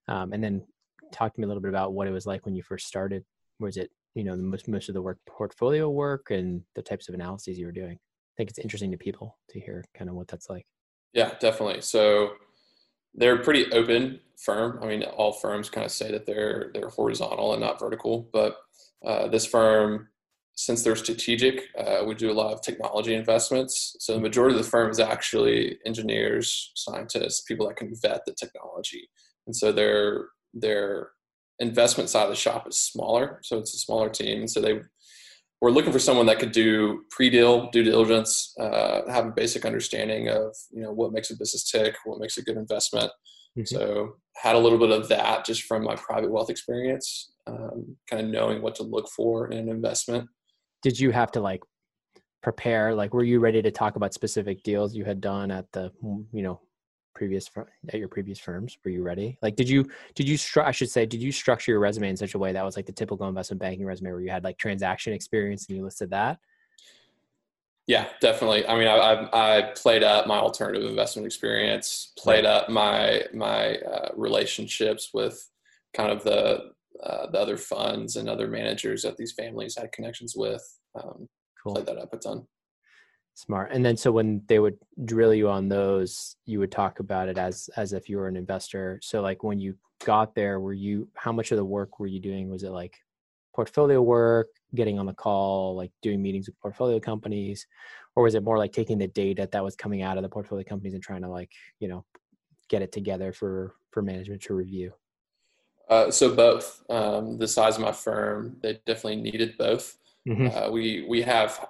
um, 0.08 0.34
and 0.34 0.44
then 0.44 0.64
talk 1.12 1.34
to 1.34 1.40
me 1.40 1.46
a 1.46 1.48
little 1.48 1.62
bit 1.62 1.70
about 1.70 1.94
what 1.94 2.08
it 2.08 2.12
was 2.12 2.26
like 2.26 2.46
when 2.46 2.56
you 2.56 2.64
first 2.64 2.88
started? 2.88 3.24
Was 3.60 3.78
it 3.78 3.92
you 4.16 4.24
know 4.24 4.36
most 4.36 4.68
most 4.68 4.90
of 4.90 4.96
the 4.96 5.02
work 5.02 5.20
portfolio 5.28 5.90
work 5.90 6.32
and 6.32 6.62
the 6.76 6.82
types 6.82 7.10
of 7.10 7.16
analyses 7.16 7.60
you 7.60 7.66
were 7.66 7.72
doing? 7.72 8.00
Think 8.40 8.52
it's 8.52 8.60
interesting 8.60 8.92
to 8.92 8.98
people 8.98 9.38
to 9.50 9.60
hear 9.60 9.84
kind 9.94 10.10
of 10.10 10.16
what 10.16 10.30
that's 10.30 10.50
like. 10.50 10.66
Yeah, 11.12 11.34
definitely. 11.42 11.82
So 11.82 12.36
they're 13.14 13.44
pretty 13.44 13.70
open 13.74 14.22
firm. 14.38 14.80
I 14.82 14.88
mean, 14.88 15.04
all 15.04 15.34
firms 15.34 15.70
kind 15.70 15.84
of 15.84 15.92
say 15.92 16.10
that 16.14 16.26
they're 16.26 16.72
they're 16.74 16.88
horizontal 16.88 17.52
and 17.52 17.62
not 17.62 17.82
vertical, 17.82 18.30
but 18.32 18.56
uh, 19.06 19.28
this 19.28 19.46
firm, 19.46 20.08
since 20.56 20.84
they're 20.84 20.96
strategic, 20.96 21.64
uh, 21.78 22.06
we 22.08 22.16
do 22.16 22.32
a 22.32 22.40
lot 22.42 22.54
of 22.54 22.62
technology 22.62 23.14
investments. 23.14 23.98
So 24.00 24.14
the 24.14 24.22
majority 24.22 24.56
of 24.56 24.64
the 24.64 24.70
firm 24.70 24.90
is 24.90 25.02
actually 25.02 25.78
engineers, 25.86 26.72
scientists, 26.76 27.42
people 27.42 27.68
that 27.68 27.76
can 27.76 27.94
vet 28.02 28.22
the 28.26 28.34
technology, 28.40 29.10
and 29.48 29.54
so 29.54 29.74
their 29.74 30.28
their 30.54 31.10
investment 31.60 32.10
side 32.10 32.24
of 32.24 32.30
the 32.30 32.38
shop 32.38 32.70
is 32.70 32.80
smaller. 32.80 33.42
So 33.44 33.58
it's 33.58 33.74
a 33.74 33.80
smaller 33.80 34.08
team, 34.08 34.48
so 34.48 34.62
they 34.62 34.80
we're 35.62 35.72
looking 35.72 35.92
for 35.92 36.00
someone 36.00 36.26
that 36.28 36.40
could 36.40 36.52
do 36.52 37.04
pre-deal 37.12 37.70
due 37.72 37.84
diligence, 37.84 38.54
uh, 38.60 39.02
have 39.12 39.26
a 39.26 39.32
basic 39.32 39.66
understanding 39.66 40.30
of 40.30 40.56
you 40.72 40.82
know 40.82 40.92
what 40.92 41.12
makes 41.12 41.32
a 41.32 41.38
business 41.38 41.70
tick, 41.70 41.96
what 42.06 42.20
makes 42.20 42.38
a 42.38 42.44
good 42.44 42.58
investment. 42.58 43.12
Mm-hmm. 43.58 43.66
So 43.66 44.16
had 44.36 44.56
a 44.56 44.60
little 44.60 44.78
bit 44.78 44.92
of 44.92 45.10
that 45.10 45.46
just 45.46 45.64
from 45.64 45.84
my 45.84 45.96
private 45.96 46.32
wealth 46.32 46.50
experience, 46.50 47.32
um, 47.48 47.98
kind 48.10 48.24
of 48.24 48.32
knowing 48.32 48.62
what 48.62 48.76
to 48.76 48.84
look 48.84 49.10
for 49.10 49.52
in 49.52 49.58
an 49.58 49.70
investment. 49.70 50.30
Did 50.82 51.00
you 51.00 51.12
have 51.12 51.32
to 51.34 51.42
like 51.42 51.62
prepare? 52.42 52.96
Like, 52.96 53.14
were 53.14 53.24
you 53.24 53.40
ready 53.40 53.62
to 53.62 53.72
talk 53.72 53.98
about 53.98 54.14
specific 54.14 54.64
deals 54.64 54.96
you 54.96 55.04
had 55.04 55.20
done 55.20 55.52
at 55.52 55.70
the 55.74 55.92
you 56.02 56.42
know 56.42 56.62
previous 57.20 57.52
at 57.90 58.00
your 58.00 58.08
previous 58.08 58.40
firms? 58.40 58.78
Were 58.84 58.92
you 58.92 59.04
ready? 59.04 59.38
Like 59.42 59.58
did 59.58 59.68
you 59.68 59.86
did 60.16 60.28
you 60.28 60.38
stru- 60.38 60.64
i 60.64 60.72
should 60.72 60.90
say 60.90 61.06
did 61.06 61.22
you 61.22 61.34
structure 61.34 61.72
your 61.74 61.82
resume 61.82 62.10
in 62.10 62.18
such 62.18 62.34
a 62.34 62.40
way 62.40 62.54
that 62.54 62.64
was 62.64 62.78
like 62.78 62.86
the 62.86 62.94
typical 62.94 63.28
investment 63.28 63.60
banking 63.60 63.86
resume 63.86 64.12
where 64.12 64.22
you 64.22 64.30
had 64.30 64.46
like 64.46 64.58
transaction 64.58 65.12
experience 65.12 65.68
and 65.68 65.78
you 65.78 65.84
listed 65.84 66.10
that? 66.12 66.40
Yeah 67.88 68.08
definitely. 68.22 68.66
I 68.66 68.78
mean 68.80 68.88
i 68.88 68.96
i, 68.96 69.58
I 69.58 69.62
played 69.76 70.02
up 70.02 70.28
my 70.28 70.38
alternative 70.38 70.90
investment 70.90 71.26
experience 71.26 72.14
played 72.18 72.46
right. 72.46 72.64
up 72.64 72.70
my 72.70 73.24
my 73.34 73.76
uh, 73.76 74.10
relationships 74.16 75.10
with 75.14 75.46
kind 75.94 76.12
of 76.12 76.24
the 76.24 76.72
uh, 77.04 77.30
the 77.32 77.40
other 77.40 77.58
funds 77.58 78.16
and 78.16 78.30
other 78.30 78.48
managers 78.48 79.02
that 79.04 79.18
these 79.18 79.34
families 79.34 79.78
had 79.78 79.92
connections 79.92 80.34
with. 80.36 80.64
Um, 80.96 81.28
cool. 81.62 81.74
played 81.74 81.86
that 81.86 81.98
up 81.98 82.14
a 82.14 82.18
ton 82.18 82.48
Smart. 83.40 83.72
And 83.72 83.86
then 83.86 83.96
so 83.96 84.12
when 84.12 84.42
they 84.48 84.60
would 84.60 84.78
drill 85.06 85.34
you 85.34 85.48
on 85.48 85.70
those, 85.70 86.36
you 86.46 86.60
would 86.60 86.74
talk 86.74 87.00
about 87.00 87.30
it 87.30 87.38
as 87.38 87.70
as 87.78 87.94
if 87.94 88.10
you 88.10 88.18
were 88.18 88.28
an 88.28 88.36
investor. 88.36 89.00
So 89.02 89.22
like 89.22 89.44
when 89.44 89.60
you 89.62 89.76
got 90.04 90.36
there, 90.36 90.60
were 90.60 90.74
you 90.74 91.08
how 91.16 91.32
much 91.32 91.54
of 91.54 91.58
the 91.58 91.64
work 91.64 92.00
were 92.00 92.08
you 92.08 92.20
doing? 92.20 92.50
Was 92.50 92.64
it 92.64 92.72
like 92.72 92.98
portfolio 93.56 94.02
work, 94.02 94.50
getting 94.76 95.00
on 95.00 95.06
the 95.06 95.14
call, 95.14 95.74
like 95.74 95.94
doing 96.02 96.22
meetings 96.22 96.48
with 96.48 96.60
portfolio 96.60 97.00
companies, 97.00 97.66
or 98.14 98.24
was 98.24 98.36
it 98.36 98.44
more 98.44 98.58
like 98.58 98.74
taking 98.74 98.98
the 98.98 99.08
data 99.08 99.48
that 99.50 99.64
was 99.64 99.78
coming 99.78 100.02
out 100.02 100.18
of 100.18 100.24
the 100.24 100.28
portfolio 100.28 100.66
companies 100.66 100.94
and 100.94 101.02
trying 101.02 101.22
to 101.22 101.30
like, 101.30 101.54
you 101.80 101.88
know, 101.88 102.04
get 102.68 102.82
it 102.82 102.92
together 102.92 103.32
for 103.32 103.74
for 103.92 104.02
management 104.02 104.42
to 104.42 104.54
review? 104.54 104.92
Uh, 105.88 106.12
so 106.12 106.36
both. 106.36 106.84
Um, 106.90 107.38
the 107.38 107.48
size 107.48 107.78
of 107.78 107.84
my 107.84 107.94
firm, 107.94 108.58
they 108.62 108.82
definitely 108.86 109.22
needed 109.22 109.58
both. 109.58 109.98
Mm-hmm. 110.28 110.58
Uh, 110.58 110.70
we 110.72 111.06
we 111.08 111.22
have 111.22 111.70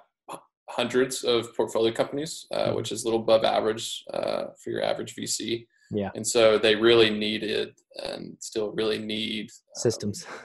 hundreds 0.70 1.24
of 1.24 1.54
portfolio 1.56 1.92
companies, 1.92 2.46
uh, 2.52 2.66
mm-hmm. 2.66 2.76
which 2.76 2.92
is 2.92 3.02
a 3.02 3.06
little 3.06 3.20
above 3.20 3.44
average 3.44 4.04
uh, 4.12 4.44
for 4.62 4.70
your 4.70 4.82
average 4.82 5.14
VC. 5.14 5.66
Yeah. 5.90 6.10
And 6.14 6.26
so 6.26 6.56
they 6.58 6.76
really 6.76 7.10
needed 7.10 7.74
and 7.96 8.36
still 8.38 8.70
really 8.72 8.98
need 8.98 9.44
um, 9.44 9.74
systems. 9.74 10.26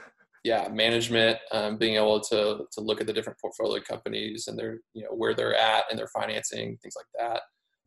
Yeah, 0.44 0.68
management, 0.68 1.38
um, 1.50 1.76
being 1.76 1.96
able 1.96 2.20
to 2.20 2.66
to 2.70 2.80
look 2.80 3.00
at 3.00 3.08
the 3.08 3.12
different 3.12 3.40
portfolio 3.40 3.82
companies 3.82 4.46
and 4.46 4.56
their 4.56 4.78
you 4.94 5.02
know 5.02 5.10
where 5.10 5.34
they're 5.34 5.56
at 5.56 5.86
and 5.90 5.98
their 5.98 6.06
financing, 6.06 6.78
things 6.80 6.94
like 6.94 7.06
that. 7.18 7.40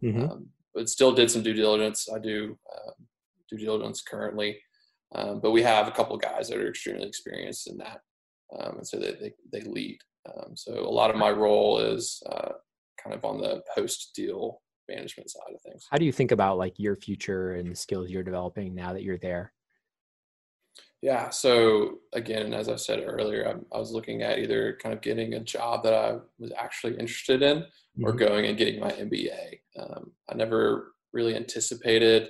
Mm-hmm. 0.04 0.30
Um, 0.30 0.48
but 0.74 0.90
still 0.90 1.14
did 1.14 1.32
some 1.32 1.42
due 1.42 1.54
diligence. 1.54 2.10
I 2.14 2.20
do 2.20 2.58
um, 2.76 3.08
due 3.50 3.60
diligence 3.60 4.02
currently, 4.02 4.60
um, 5.16 5.40
but 5.40 5.52
we 5.52 5.62
have 5.62 5.88
a 5.88 5.92
couple 5.92 6.18
guys 6.18 6.50
that 6.50 6.58
are 6.58 6.68
extremely 6.68 7.08
experienced 7.08 7.70
in 7.70 7.78
that, 7.78 8.02
um, 8.60 8.80
and 8.80 8.86
so 8.86 8.98
they, 8.98 9.14
they 9.14 9.34
they 9.54 9.62
lead. 9.62 10.00
Um, 10.38 10.56
so 10.56 10.74
a 10.74 10.90
lot 10.90 11.10
of 11.10 11.16
my 11.16 11.32
role 11.32 11.80
is 11.80 12.22
uh, 12.30 12.54
kind 13.02 13.16
of 13.16 13.26
on 13.26 13.40
the 13.40 13.62
post 13.76 14.12
deal 14.16 14.62
management 14.88 15.30
side 15.30 15.54
of 15.54 15.62
things. 15.62 15.88
How 15.90 15.98
do 15.98 16.06
you 16.06 16.12
think 16.12 16.32
about 16.32 16.58
like 16.58 16.74
your 16.78 16.96
future 16.96 17.54
and 17.54 17.72
the 17.72 17.76
skills 17.76 18.10
you're 18.10 18.24
developing 18.24 18.76
now 18.76 18.94
that 18.94 19.04
you're 19.04 19.18
there? 19.18 19.54
Yeah. 21.02 21.30
So 21.30 22.00
again, 22.14 22.54
as 22.54 22.68
I 22.68 22.76
said 22.76 23.02
earlier, 23.06 23.48
I, 23.48 23.76
I 23.76 23.80
was 23.80 23.92
looking 23.92 24.22
at 24.22 24.40
either 24.40 24.78
kind 24.82 24.94
of 24.94 25.02
getting 25.02 25.34
a 25.34 25.40
job 25.40 25.84
that 25.84 25.94
I 25.94 26.18
was 26.40 26.52
actually 26.58 26.98
interested 26.98 27.42
in, 27.42 27.60
mm-hmm. 27.60 28.06
or 28.06 28.12
going 28.12 28.46
and 28.46 28.58
getting 28.58 28.80
my 28.80 28.92
MBA. 28.92 29.60
Um, 29.80 30.12
I 30.30 30.36
never 30.36 30.94
really 31.14 31.36
anticipated 31.36 32.28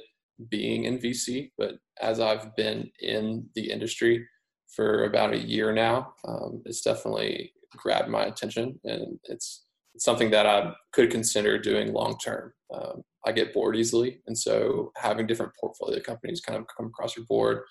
being 0.50 0.86
in 0.86 1.00
VC, 1.00 1.52
but 1.58 1.76
as 2.00 2.20
I've 2.20 2.56
been 2.56 2.90
in 3.02 3.50
the 3.56 3.72
industry 3.72 4.26
for 4.74 5.06
about 5.06 5.34
a 5.34 5.40
year 5.40 5.74
now, 5.74 6.14
um, 6.26 6.62
it's 6.66 6.82
definitely 6.82 7.52
grabbed 7.78 8.10
my 8.10 8.26
attention, 8.26 8.80
and 8.84 9.20
it's 9.26 9.66
it's 9.96 10.06
something 10.06 10.30
that 10.32 10.46
I 10.46 10.72
could 10.94 11.12
consider 11.12 11.58
doing 11.58 11.94
long 11.94 12.18
term. 12.24 12.54
Um, 12.74 13.02
I 13.26 13.32
get 13.32 13.54
bored 13.54 13.76
easily, 13.76 14.22
and 14.28 14.38
so 14.38 14.92
having 14.98 15.28
different 15.28 15.54
portfolio 15.60 16.00
companies 16.00 16.42
kind 16.42 16.58
of 16.58 16.66
come 16.76 16.88
across 16.88 17.18
your 17.18 17.26
board, 17.26 17.64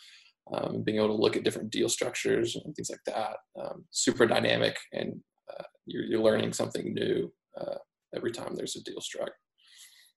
um, 0.52 0.82
being 0.82 0.98
able 0.98 1.08
to 1.08 1.22
look 1.22 1.36
at 1.36 1.44
different 1.44 1.70
deal 1.70 1.88
structures 1.88 2.56
and 2.56 2.74
things 2.74 2.90
like 2.90 3.00
that, 3.06 3.36
um, 3.60 3.84
super 3.90 4.26
dynamic, 4.26 4.76
and 4.92 5.20
uh, 5.52 5.64
you're, 5.86 6.04
you're, 6.04 6.20
learning 6.20 6.52
something 6.52 6.92
new 6.92 7.32
uh, 7.58 7.76
every 8.14 8.32
time 8.32 8.54
there's 8.54 8.76
a 8.76 8.82
deal 8.82 9.00
struck. 9.00 9.30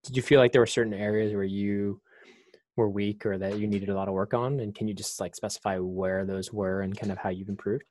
Did 0.03 0.15
you 0.15 0.21
feel 0.21 0.39
like 0.39 0.51
there 0.51 0.61
were 0.61 0.67
certain 0.67 0.93
areas 0.93 1.33
where 1.33 1.43
you 1.43 2.01
were 2.75 2.89
weak 2.89 3.25
or 3.25 3.37
that 3.37 3.59
you 3.59 3.67
needed 3.67 3.89
a 3.89 3.95
lot 3.95 4.07
of 4.07 4.13
work 4.13 4.33
on? 4.33 4.59
And 4.59 4.73
can 4.73 4.87
you 4.87 4.93
just 4.93 5.19
like 5.19 5.35
specify 5.35 5.77
where 5.77 6.25
those 6.25 6.51
were 6.51 6.81
and 6.81 6.97
kind 6.97 7.11
of 7.11 7.17
how 7.17 7.29
you've 7.29 7.49
improved? 7.49 7.83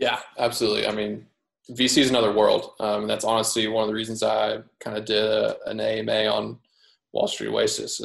Yeah, 0.00 0.18
absolutely. 0.38 0.86
I 0.86 0.92
mean, 0.92 1.26
VC 1.70 1.98
is 1.98 2.10
another 2.10 2.32
world. 2.32 2.72
Um, 2.80 3.06
that's 3.06 3.24
honestly 3.24 3.68
one 3.68 3.82
of 3.82 3.88
the 3.88 3.94
reasons 3.94 4.22
I 4.22 4.60
kind 4.80 4.96
of 4.96 5.04
did 5.04 5.22
a, 5.22 5.56
an 5.66 5.78
AMA 5.78 6.26
on 6.26 6.58
Wall 7.12 7.28
Street 7.28 7.50
Oasis. 7.50 8.00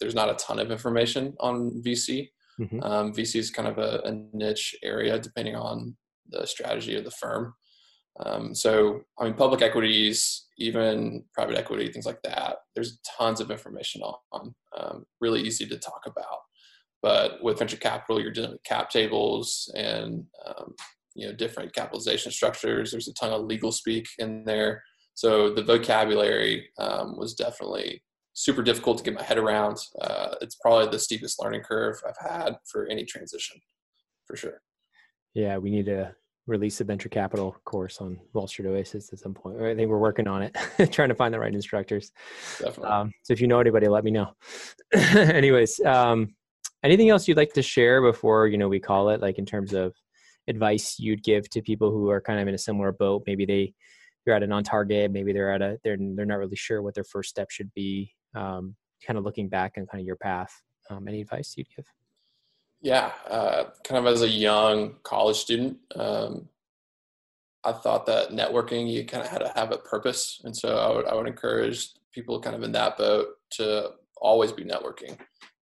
there's 0.00 0.14
not 0.14 0.30
a 0.30 0.34
ton 0.34 0.58
of 0.58 0.70
information 0.70 1.34
on 1.38 1.82
VC. 1.84 2.30
Mm-hmm. 2.58 2.82
Um, 2.82 3.12
VC 3.12 3.36
is 3.36 3.50
kind 3.50 3.68
of 3.68 3.78
a, 3.78 4.00
a, 4.04 4.12
niche 4.32 4.74
area 4.82 5.16
depending 5.16 5.54
on 5.54 5.96
the 6.28 6.44
strategy 6.44 6.96
of 6.96 7.04
the 7.04 7.10
firm. 7.12 7.54
Um, 8.18 8.52
so, 8.52 9.02
I 9.16 9.24
mean, 9.24 9.34
public 9.34 9.62
equities, 9.62 10.46
even 10.58 11.24
private 11.34 11.56
equity, 11.56 11.92
things 11.92 12.06
like 12.06 12.20
that, 12.22 12.56
there's 12.74 12.98
tons 13.18 13.40
of 13.40 13.52
information 13.52 14.02
on, 14.32 14.54
um, 14.76 15.04
really 15.20 15.40
easy 15.40 15.66
to 15.66 15.78
talk 15.78 16.02
about. 16.06 16.40
But 17.00 17.40
with 17.44 17.60
venture 17.60 17.76
capital, 17.76 18.20
you're 18.20 18.32
dealing 18.32 18.52
with 18.52 18.64
cap 18.64 18.90
tables 18.90 19.70
and 19.76 20.24
um, 20.44 20.74
you 21.18 21.26
know 21.26 21.34
different 21.34 21.74
capitalization 21.74 22.32
structures. 22.32 22.90
There's 22.90 23.08
a 23.08 23.14
ton 23.14 23.32
of 23.32 23.44
legal 23.44 23.72
speak 23.72 24.06
in 24.18 24.44
there, 24.44 24.82
so 25.14 25.52
the 25.52 25.62
vocabulary 25.62 26.68
um, 26.78 27.16
was 27.18 27.34
definitely 27.34 28.02
super 28.34 28.62
difficult 28.62 28.98
to 28.98 29.04
get 29.04 29.14
my 29.14 29.22
head 29.22 29.36
around. 29.36 29.76
Uh, 30.00 30.36
it's 30.40 30.54
probably 30.54 30.88
the 30.88 30.98
steepest 30.98 31.42
learning 31.42 31.62
curve 31.62 31.96
I've 32.06 32.30
had 32.30 32.56
for 32.70 32.86
any 32.86 33.04
transition, 33.04 33.60
for 34.26 34.36
sure. 34.36 34.62
Yeah, 35.34 35.58
we 35.58 35.70
need 35.70 35.86
to 35.86 36.14
release 36.46 36.80
a 36.80 36.84
venture 36.84 37.08
capital 37.08 37.56
course 37.64 38.00
on 38.00 38.18
Wall 38.32 38.46
Street 38.46 38.68
Oasis 38.68 39.12
at 39.12 39.18
some 39.18 39.34
point. 39.34 39.60
I 39.60 39.74
think 39.74 39.90
we're 39.90 39.98
working 39.98 40.28
on 40.28 40.42
it, 40.42 40.56
trying 40.92 41.10
to 41.10 41.14
find 41.14 41.34
the 41.34 41.40
right 41.40 41.52
instructors. 41.52 42.12
Definitely. 42.58 42.90
Um, 42.90 43.12
so 43.24 43.32
if 43.32 43.40
you 43.40 43.48
know 43.48 43.60
anybody, 43.60 43.88
let 43.88 44.04
me 44.04 44.10
know. 44.10 44.32
Anyways, 44.94 45.80
um, 45.80 46.34
anything 46.82 47.10
else 47.10 47.28
you'd 47.28 47.36
like 47.36 47.52
to 47.54 47.62
share 47.62 48.00
before 48.02 48.46
you 48.46 48.56
know 48.56 48.68
we 48.68 48.80
call 48.80 49.10
it, 49.10 49.20
like 49.20 49.38
in 49.38 49.46
terms 49.46 49.74
of 49.74 49.94
advice 50.48 50.98
you'd 50.98 51.22
give 51.22 51.48
to 51.50 51.62
people 51.62 51.90
who 51.90 52.10
are 52.10 52.20
kind 52.20 52.40
of 52.40 52.48
in 52.48 52.54
a 52.54 52.58
similar 52.58 52.92
boat? 52.92 53.22
Maybe 53.26 53.44
they 53.44 53.74
they're 54.24 54.34
at 54.34 54.42
a 54.42 54.46
non-target, 54.46 55.10
maybe 55.10 55.32
they're 55.32 55.52
at 55.52 55.62
a 55.62 55.78
they're 55.84 55.96
they're 55.98 56.26
not 56.26 56.38
really 56.38 56.56
sure 56.56 56.82
what 56.82 56.94
their 56.94 57.04
first 57.04 57.30
step 57.30 57.50
should 57.50 57.72
be. 57.74 58.14
Um, 58.34 58.76
kind 59.06 59.18
of 59.18 59.24
looking 59.24 59.48
back 59.48 59.74
on 59.76 59.86
kind 59.86 60.00
of 60.00 60.06
your 60.06 60.16
path. 60.16 60.52
Um, 60.90 61.06
any 61.06 61.20
advice 61.20 61.54
you'd 61.56 61.68
give? 61.74 61.86
Yeah, 62.80 63.12
uh, 63.28 63.64
kind 63.84 64.06
of 64.06 64.12
as 64.12 64.22
a 64.22 64.28
young 64.28 64.96
college 65.02 65.36
student, 65.36 65.78
um, 65.96 66.48
I 67.64 67.72
thought 67.72 68.06
that 68.06 68.30
networking 68.30 68.90
you 68.90 69.04
kind 69.04 69.24
of 69.24 69.30
had 69.30 69.38
to 69.38 69.52
have 69.56 69.72
a 69.72 69.78
purpose, 69.78 70.40
and 70.44 70.56
so 70.56 70.78
I 70.78 70.94
would 70.94 71.06
I 71.06 71.14
would 71.14 71.26
encourage 71.26 71.90
people 72.12 72.40
kind 72.40 72.56
of 72.56 72.62
in 72.62 72.72
that 72.72 72.96
boat 72.96 73.28
to 73.52 73.90
always 74.20 74.52
be 74.52 74.64
networking. 74.64 75.18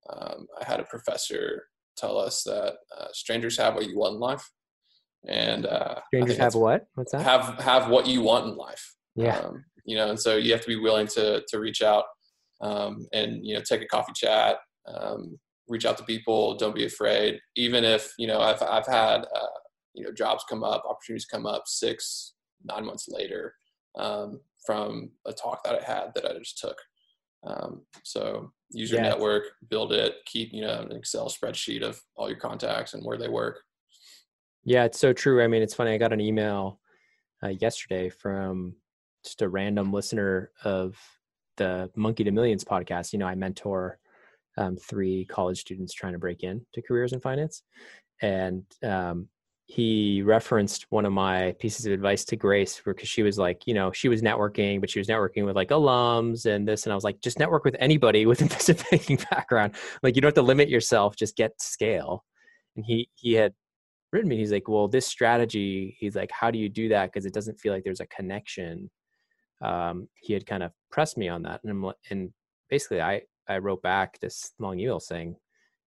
Um, 0.10 0.48
I 0.60 0.66
had 0.66 0.80
a 0.80 0.86
professor 0.86 1.68
tell 1.96 2.18
us 2.18 2.44
that 2.44 2.76
uh, 2.98 3.08
strangers 3.12 3.58
have 3.58 3.76
what 3.76 3.88
you 3.88 3.98
want 3.98 4.16
in 4.16 4.20
life, 4.20 4.50
and 5.28 5.66
uh, 5.66 6.00
strangers 6.08 6.38
have 6.38 6.56
what? 6.56 6.88
What's 6.96 7.12
that? 7.12 7.22
Have 7.22 7.60
have 7.60 7.90
what 7.90 8.08
you 8.08 8.22
want 8.22 8.48
in 8.48 8.56
life. 8.56 8.96
Yeah. 9.16 9.38
Um, 9.40 9.64
you 9.86 9.96
know, 9.96 10.10
and 10.10 10.20
so 10.20 10.38
you 10.38 10.52
have 10.52 10.62
to 10.62 10.68
be 10.68 10.78
willing 10.78 11.08
to 11.08 11.44
to 11.48 11.60
reach 11.60 11.82
out 11.82 12.06
um, 12.62 13.06
and 13.14 13.46
you 13.46 13.54
know 13.56 13.62
take 13.62 13.82
a 13.82 13.88
coffee 13.88 14.14
chat, 14.16 14.58
um, 14.88 15.38
reach 15.68 15.86
out 15.86 15.98
to 15.98 16.04
people. 16.04 16.56
Don't 16.56 16.76
be 16.76 16.86
afraid, 16.86 17.40
even 17.56 17.84
if 17.84 18.14
you 18.18 18.28
know 18.28 18.40
I've 18.40 18.62
I've 18.64 18.88
had 18.88 19.26
uh, 19.36 19.60
you 19.94 20.04
know 20.04 20.12
jobs 20.12 20.44
come 20.50 20.64
up, 20.64 20.84
opportunities 20.88 21.26
come 21.26 21.46
up 21.46 21.64
six 21.66 22.34
nine 22.64 22.86
months 22.86 23.08
later 23.10 23.54
um, 23.98 24.40
from 24.66 25.12
a 25.26 25.34
talk 25.34 25.64
that 25.64 25.82
I 25.82 25.84
had 25.84 26.14
that 26.16 26.26
I 26.26 26.38
just 26.40 26.58
took. 26.58 26.78
Um, 27.46 27.82
so 28.04 28.52
use 28.72 28.90
your 28.90 29.02
yeah. 29.02 29.10
network, 29.10 29.44
build 29.70 29.92
it, 29.92 30.16
keep 30.26 30.54
you 30.54 30.62
know 30.62 30.80
an 30.80 30.96
Excel 30.96 31.30
spreadsheet 31.30 31.84
of 31.84 32.02
all 32.16 32.30
your 32.30 32.40
contacts 32.40 32.94
and 32.94 33.04
where 33.06 33.18
they 33.18 33.30
work. 33.30 33.60
Yeah, 34.66 34.86
it's 34.86 35.00
so 35.00 35.14
true. 35.14 35.44
I 35.44 35.48
mean, 35.48 35.62
it's 35.62 35.74
funny. 35.74 35.92
I 35.92 35.98
got 35.98 36.14
an 36.14 36.22
email 36.22 36.80
uh, 37.44 37.50
yesterday 37.50 38.10
from 38.10 38.76
just 39.24 39.42
a 39.42 39.50
random 39.50 39.92
listener 39.92 40.52
of 40.64 40.98
the 41.58 41.90
Monkey 41.96 42.24
to 42.24 42.32
Millions 42.32 42.64
podcast. 42.64 43.14
You 43.14 43.20
know, 43.20 43.28
I 43.28 43.36
mentor 43.36 44.00
um, 44.58 44.78
three 44.78 45.26
college 45.26 45.60
students 45.60 45.94
trying 45.94 46.14
to 46.14 46.20
break 46.20 46.44
into 46.44 46.82
careers 46.88 47.12
in 47.14 47.20
finance, 47.20 47.64
and 48.22 48.64
um, 48.84 49.28
he 49.66 50.22
referenced 50.22 50.86
one 50.92 51.06
of 51.06 51.12
my 51.14 51.54
pieces 51.60 51.86
of 51.86 51.92
advice 51.94 52.24
to 52.26 52.36
Grace 52.36 52.82
because 52.86 53.10
she 53.10 53.24
was 53.24 53.38
like, 53.38 53.66
you 53.68 53.74
know, 53.74 53.92
she 53.92 54.08
was 54.10 54.22
networking, 54.22 54.80
but 54.80 54.90
she 54.90 55.00
was 55.00 55.08
networking 55.08 55.46
with 55.46 55.56
like 55.56 55.70
alums 55.70 56.46
and 56.46 56.68
this. 56.68 56.84
And 56.86 56.92
I 56.92 56.96
was 56.96 57.04
like, 57.04 57.22
just 57.22 57.40
network 57.40 57.64
with 57.66 57.76
anybody 57.80 58.26
with 58.26 58.42
investment 58.42 58.84
banking 58.92 59.20
background. 59.32 59.74
Like, 60.04 60.16
you 60.16 60.22
don't 60.22 60.30
have 60.30 60.36
to 60.36 60.42
limit 60.42 60.70
yourself, 60.70 61.16
just 61.16 61.36
get 61.36 61.62
scale. 61.62 62.24
And 62.76 62.86
he 62.86 63.10
he 63.16 63.34
had 63.34 63.54
written 64.14 64.30
me. 64.30 64.38
He's 64.38 64.52
like, 64.52 64.68
well, 64.68 64.88
this 64.88 65.08
strategy. 65.08 65.98
He's 66.00 66.16
like, 66.16 66.32
how 66.32 66.52
do 66.52 66.60
you 66.60 66.70
do 66.70 66.88
that? 66.90 67.12
Because 67.12 67.26
it 67.26 67.34
doesn't 67.34 67.60
feel 67.60 67.74
like 67.74 67.84
there's 67.84 68.00
a 68.00 68.08
connection. 68.08 68.90
Um, 69.62 70.08
he 70.22 70.34
had 70.34 70.46
kind 70.46 70.64
of 70.64 70.72
pressed 70.92 71.18
me 71.18 71.28
on 71.28 71.42
that, 71.44 71.62
and 71.64 71.72
I'm, 71.72 71.92
and 72.10 72.32
basically, 72.70 73.02
I 73.02 73.22
I 73.48 73.58
wrote 73.58 73.82
back 73.82 74.20
this 74.20 74.52
long 74.60 74.80
email 74.80 75.00
saying, 75.00 75.36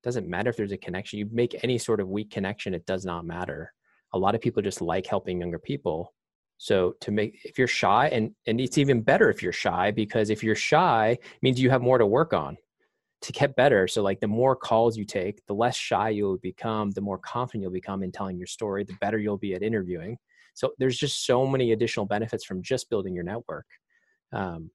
doesn't 0.02 0.28
matter 0.28 0.50
if 0.50 0.56
there's 0.56 0.72
a 0.72 0.76
connection. 0.76 1.18
You 1.18 1.28
make 1.32 1.64
any 1.64 1.78
sort 1.78 2.00
of 2.00 2.08
weak 2.08 2.30
connection, 2.30 2.74
it 2.74 2.86
does 2.86 3.04
not 3.04 3.26
matter. 3.26 3.72
A 4.12 4.18
lot 4.18 4.34
of 4.34 4.40
people 4.40 4.62
just 4.62 4.80
like 4.80 5.06
helping 5.06 5.40
younger 5.40 5.58
people. 5.58 6.14
So 6.58 6.94
to 7.00 7.10
make 7.10 7.38
if 7.44 7.58
you're 7.58 7.66
shy, 7.68 8.08
and 8.08 8.30
and 8.46 8.60
it's 8.60 8.78
even 8.78 9.02
better 9.02 9.30
if 9.30 9.42
you're 9.42 9.52
shy 9.52 9.90
because 9.90 10.30
if 10.30 10.42
you're 10.42 10.54
shy 10.54 11.18
means 11.42 11.60
you 11.60 11.70
have 11.70 11.82
more 11.82 11.98
to 11.98 12.06
work 12.06 12.32
on 12.32 12.56
to 13.26 13.32
get 13.32 13.56
better. 13.56 13.88
So 13.88 14.02
like 14.02 14.20
the 14.20 14.28
more 14.28 14.54
calls 14.54 14.96
you 14.96 15.04
take, 15.04 15.44
the 15.46 15.54
less 15.54 15.76
shy 15.76 16.10
you'll 16.10 16.38
become, 16.38 16.92
the 16.92 17.00
more 17.00 17.18
confident 17.18 17.62
you'll 17.62 17.72
become 17.72 18.02
in 18.02 18.12
telling 18.12 18.38
your 18.38 18.46
story, 18.46 18.84
the 18.84 18.96
better 19.00 19.18
you'll 19.18 19.36
be 19.36 19.54
at 19.54 19.62
interviewing. 19.62 20.16
So 20.54 20.72
there's 20.78 20.96
just 20.96 21.26
so 21.26 21.44
many 21.44 21.72
additional 21.72 22.06
benefits 22.06 22.44
from 22.44 22.62
just 22.62 22.88
building 22.88 23.14
your 23.14 23.24
network. 23.24 23.66
Um, 24.32 24.70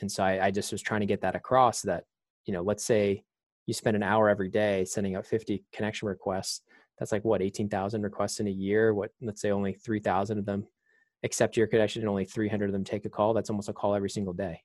and 0.00 0.12
so 0.12 0.22
I, 0.22 0.46
I 0.46 0.50
just 0.50 0.70
was 0.70 0.82
trying 0.82 1.00
to 1.00 1.06
get 1.06 1.22
that 1.22 1.34
across 1.34 1.80
that, 1.82 2.04
you 2.44 2.52
know, 2.52 2.62
let's 2.62 2.84
say 2.84 3.24
you 3.66 3.72
spend 3.72 3.96
an 3.96 4.02
hour 4.02 4.28
every 4.28 4.50
day 4.50 4.84
sending 4.84 5.16
out 5.16 5.26
50 5.26 5.64
connection 5.72 6.06
requests. 6.06 6.60
That's 6.98 7.10
like 7.10 7.24
what, 7.24 7.40
18,000 7.40 8.02
requests 8.02 8.38
in 8.38 8.48
a 8.48 8.50
year. 8.50 8.92
What, 8.92 9.12
let's 9.22 9.40
say 9.40 9.50
only 9.50 9.72
3,000 9.72 10.38
of 10.38 10.44
them 10.44 10.66
accept 11.22 11.56
your 11.56 11.66
connection 11.66 12.02
and 12.02 12.08
only 12.08 12.26
300 12.26 12.66
of 12.66 12.72
them 12.72 12.84
take 12.84 13.06
a 13.06 13.10
call. 13.10 13.32
That's 13.32 13.48
almost 13.48 13.70
a 13.70 13.72
call 13.72 13.94
every 13.94 14.10
single 14.10 14.34
day. 14.34 14.60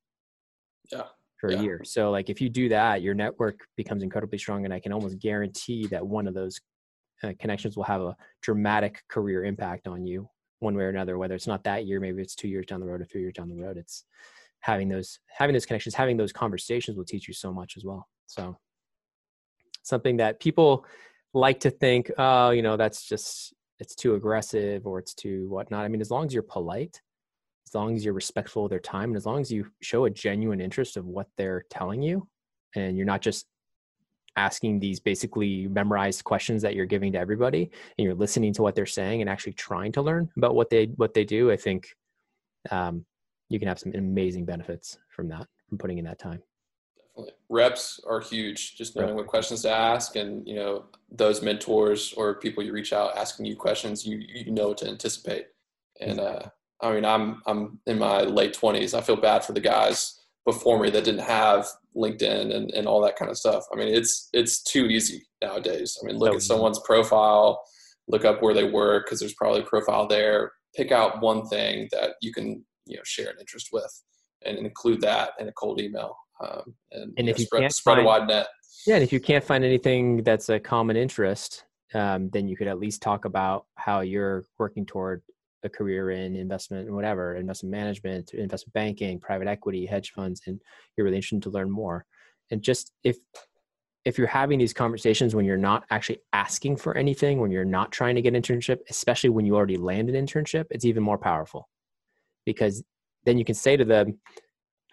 Yeah. 0.91 1.05
For 1.39 1.49
yeah. 1.51 1.59
a 1.59 1.63
year. 1.63 1.81
So 1.85 2.11
like 2.11 2.29
if 2.29 2.41
you 2.41 2.49
do 2.49 2.67
that, 2.67 3.01
your 3.01 3.13
network 3.13 3.61
becomes 3.77 4.03
incredibly 4.03 4.37
strong. 4.37 4.65
And 4.65 4.73
I 4.73 4.79
can 4.81 4.91
almost 4.91 5.19
guarantee 5.19 5.87
that 5.87 6.05
one 6.05 6.27
of 6.27 6.33
those 6.33 6.59
uh, 7.23 7.31
connections 7.39 7.77
will 7.77 7.85
have 7.85 8.01
a 8.01 8.13
dramatic 8.41 9.01
career 9.07 9.45
impact 9.45 9.87
on 9.87 10.05
you 10.05 10.29
one 10.59 10.75
way 10.75 10.83
or 10.83 10.89
another, 10.89 11.17
whether 11.17 11.35
it's 11.35 11.47
not 11.47 11.63
that 11.63 11.85
year, 11.85 12.01
maybe 12.01 12.21
it's 12.21 12.35
two 12.35 12.49
years 12.49 12.65
down 12.65 12.81
the 12.81 12.85
road 12.85 12.99
or 12.99 13.05
three 13.05 13.21
years 13.21 13.35
down 13.35 13.47
the 13.47 13.55
road. 13.55 13.77
It's 13.77 14.03
having 14.59 14.89
those, 14.89 15.19
having 15.29 15.53
those 15.53 15.65
connections, 15.65 15.95
having 15.95 16.17
those 16.17 16.33
conversations 16.33 16.97
will 16.97 17.05
teach 17.05 17.29
you 17.29 17.33
so 17.33 17.53
much 17.53 17.77
as 17.77 17.85
well. 17.85 18.09
So 18.25 18.57
something 19.83 20.17
that 20.17 20.41
people 20.41 20.85
like 21.33 21.61
to 21.61 21.69
think, 21.69 22.11
oh, 22.17 22.49
you 22.49 22.61
know, 22.61 22.75
that's 22.75 23.07
just, 23.07 23.53
it's 23.79 23.95
too 23.95 24.15
aggressive 24.15 24.85
or 24.85 24.99
it's 24.99 25.13
too 25.13 25.47
whatnot. 25.47 25.85
I 25.85 25.87
mean, 25.87 26.01
as 26.01 26.11
long 26.11 26.25
as 26.25 26.33
you're 26.33 26.43
polite, 26.43 27.01
as 27.69 27.75
long 27.75 27.95
as 27.95 28.03
you're 28.03 28.13
respectful 28.13 28.65
of 28.65 28.69
their 28.69 28.79
time, 28.79 29.09
and 29.09 29.17
as 29.17 29.25
long 29.25 29.41
as 29.41 29.51
you 29.51 29.65
show 29.81 30.05
a 30.05 30.09
genuine 30.09 30.61
interest 30.61 30.97
of 30.97 31.05
what 31.05 31.27
they're 31.37 31.65
telling 31.69 32.01
you, 32.01 32.27
and 32.75 32.97
you're 32.97 33.05
not 33.05 33.21
just 33.21 33.45
asking 34.35 34.79
these 34.79 34.99
basically 34.99 35.67
memorized 35.67 36.23
questions 36.23 36.61
that 36.61 36.75
you're 36.75 36.85
giving 36.85 37.11
to 37.11 37.19
everybody 37.19 37.63
and 37.97 38.05
you're 38.05 38.15
listening 38.15 38.53
to 38.53 38.61
what 38.61 38.75
they're 38.75 38.85
saying 38.85 39.21
and 39.21 39.29
actually 39.29 39.51
trying 39.53 39.91
to 39.91 40.01
learn 40.01 40.29
about 40.37 40.53
what 40.53 40.69
they 40.69 40.85
what 40.95 41.15
they 41.15 41.25
do 41.25 41.51
i 41.51 41.57
think 41.57 41.89
um, 42.69 43.03
you 43.49 43.59
can 43.59 43.67
have 43.67 43.79
some 43.79 43.93
amazing 43.95 44.45
benefits 44.45 44.97
from 45.09 45.27
that 45.29 45.47
from 45.67 45.77
putting 45.77 45.97
in 45.97 46.05
that 46.05 46.19
time. 46.19 46.41
Definitely. 46.97 47.33
Reps 47.49 47.99
are 48.07 48.19
huge. 48.19 48.75
Just 48.75 48.95
knowing 48.95 49.15
what 49.15 49.27
questions 49.27 49.63
to 49.63 49.71
ask 49.71 50.15
and 50.15 50.47
you 50.47 50.55
know 50.55 50.85
those 51.11 51.41
mentors 51.41 52.13
or 52.13 52.35
people 52.35 52.63
you 52.63 52.71
reach 52.71 52.93
out 52.93 53.17
asking 53.17 53.45
you 53.45 53.55
questions 53.55 54.05
you 54.05 54.17
you 54.17 54.51
know 54.51 54.73
to 54.73 54.87
anticipate. 54.87 55.47
And 55.99 56.19
uh 56.19 56.43
i 56.81 56.93
mean 56.93 57.05
i'm 57.05 57.41
i'm 57.47 57.79
in 57.87 57.97
my 57.99 58.21
late 58.21 58.53
20s 58.53 58.93
i 58.93 59.01
feel 59.01 59.15
bad 59.15 59.43
for 59.43 59.53
the 59.53 59.59
guys 59.59 60.19
before 60.45 60.79
me 60.79 60.89
that 60.89 61.03
didn't 61.03 61.21
have 61.21 61.67
LinkedIn 61.95 62.55
and, 62.55 62.71
and 62.71 62.87
all 62.87 63.01
that 63.01 63.15
kind 63.15 63.29
of 63.29 63.37
stuff. 63.37 63.65
I 63.73 63.77
mean, 63.77 63.93
it's 63.93 64.29
it's 64.33 64.63
too 64.63 64.85
easy 64.85 65.23
nowadays. 65.41 65.97
I 66.01 66.05
mean, 66.05 66.17
look 66.17 66.33
at 66.33 66.41
someone's 66.41 66.79
profile, 66.79 67.61
look 68.07 68.25
up 68.25 68.41
where 68.41 68.53
they 68.53 68.63
work 68.63 69.05
because 69.05 69.19
there's 69.19 69.35
probably 69.35 69.61
a 69.61 69.65
profile 69.65 70.07
there. 70.07 70.51
Pick 70.75 70.91
out 70.91 71.21
one 71.21 71.45
thing 71.47 71.87
that 71.91 72.11
you 72.21 72.33
can 72.33 72.65
you 72.85 72.97
know 72.97 73.03
share 73.03 73.29
an 73.29 73.37
interest 73.39 73.69
with, 73.71 73.91
and 74.45 74.57
include 74.57 75.01
that 75.01 75.31
in 75.39 75.47
a 75.47 75.51
cold 75.53 75.81
email. 75.81 76.15
Um, 76.41 76.75
and, 76.91 77.13
and 77.17 77.29
if 77.29 77.37
know, 77.37 77.39
you 77.39 77.45
spread, 77.45 77.61
can't 77.61 77.73
spread 77.73 77.95
find, 77.95 78.05
a 78.05 78.07
wide 78.07 78.27
net. 78.27 78.47
Yeah, 78.87 78.95
and 78.95 79.03
if 79.03 79.11
you 79.11 79.19
can't 79.19 79.43
find 79.43 79.63
anything 79.63 80.23
that's 80.23 80.49
a 80.49 80.59
common 80.59 80.95
interest, 80.95 81.65
um, 81.93 82.29
then 82.29 82.47
you 82.47 82.55
could 82.55 82.67
at 82.67 82.79
least 82.79 83.01
talk 83.01 83.25
about 83.25 83.65
how 83.75 83.99
you're 84.01 84.45
working 84.57 84.85
toward 84.85 85.21
a 85.63 85.69
career 85.69 86.11
in 86.11 86.35
investment 86.35 86.87
and 86.87 86.95
whatever, 86.95 87.35
investment 87.35 87.71
management, 87.71 88.33
investment 88.33 88.73
banking, 88.73 89.19
private 89.19 89.47
equity, 89.47 89.85
hedge 89.85 90.11
funds, 90.11 90.41
and 90.47 90.61
you're 90.95 91.05
really 91.05 91.17
interested 91.17 91.41
to 91.43 91.49
learn 91.49 91.69
more. 91.69 92.05
And 92.51 92.61
just 92.61 92.91
if 93.03 93.17
if 94.05 94.17
you're 94.17 94.27
having 94.27 94.59
these 94.59 94.73
conversations 94.73 95.35
when 95.35 95.45
you're 95.45 95.57
not 95.57 95.83
actually 95.89 96.19
asking 96.31 96.77
for 96.77 96.95
anything, 96.97 97.39
when 97.39 97.51
you're 97.51 97.65
not 97.65 97.91
trying 97.91 98.15
to 98.15 98.21
get 98.21 98.33
an 98.33 98.41
internship, 98.41 98.77
especially 98.89 99.29
when 99.29 99.45
you 99.45 99.55
already 99.55 99.77
land 99.77 100.09
an 100.09 100.15
internship, 100.25 100.65
it's 100.69 100.85
even 100.85 101.03
more 101.03 101.17
powerful 101.17 101.69
because 102.45 102.83
then 103.25 103.37
you 103.37 103.43
can 103.43 103.55
say 103.55 103.75
to 103.75 103.85
them, 103.85 104.17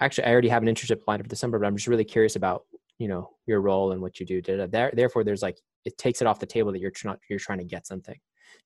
actually, 0.00 0.24
I 0.24 0.33
already 0.33 0.48
have 0.48 0.62
an 0.62 0.68
internship 0.68 1.02
planned 1.02 1.22
for 1.22 1.29
December, 1.29 1.59
but 1.59 1.66
I'm 1.66 1.76
just 1.76 1.87
really 1.87 2.05
curious 2.05 2.37
about, 2.37 2.64
you 2.98 3.09
know, 3.09 3.31
your 3.46 3.61
role 3.61 3.92
and 3.92 4.02
what 4.02 4.18
you 4.18 4.26
do. 4.26 4.42
There, 4.42 4.90
therefore, 4.92 5.22
there's 5.22 5.42
like, 5.42 5.59
it 5.85 5.96
takes 5.96 6.20
it 6.20 6.26
off 6.26 6.40
the 6.40 6.46
table 6.46 6.72
that 6.72 6.81
you're 6.81 6.90
trying, 6.90 7.16
you're 7.31 7.38
trying 7.38 7.59
to 7.59 7.64
get 7.64 7.87
something 7.87 8.18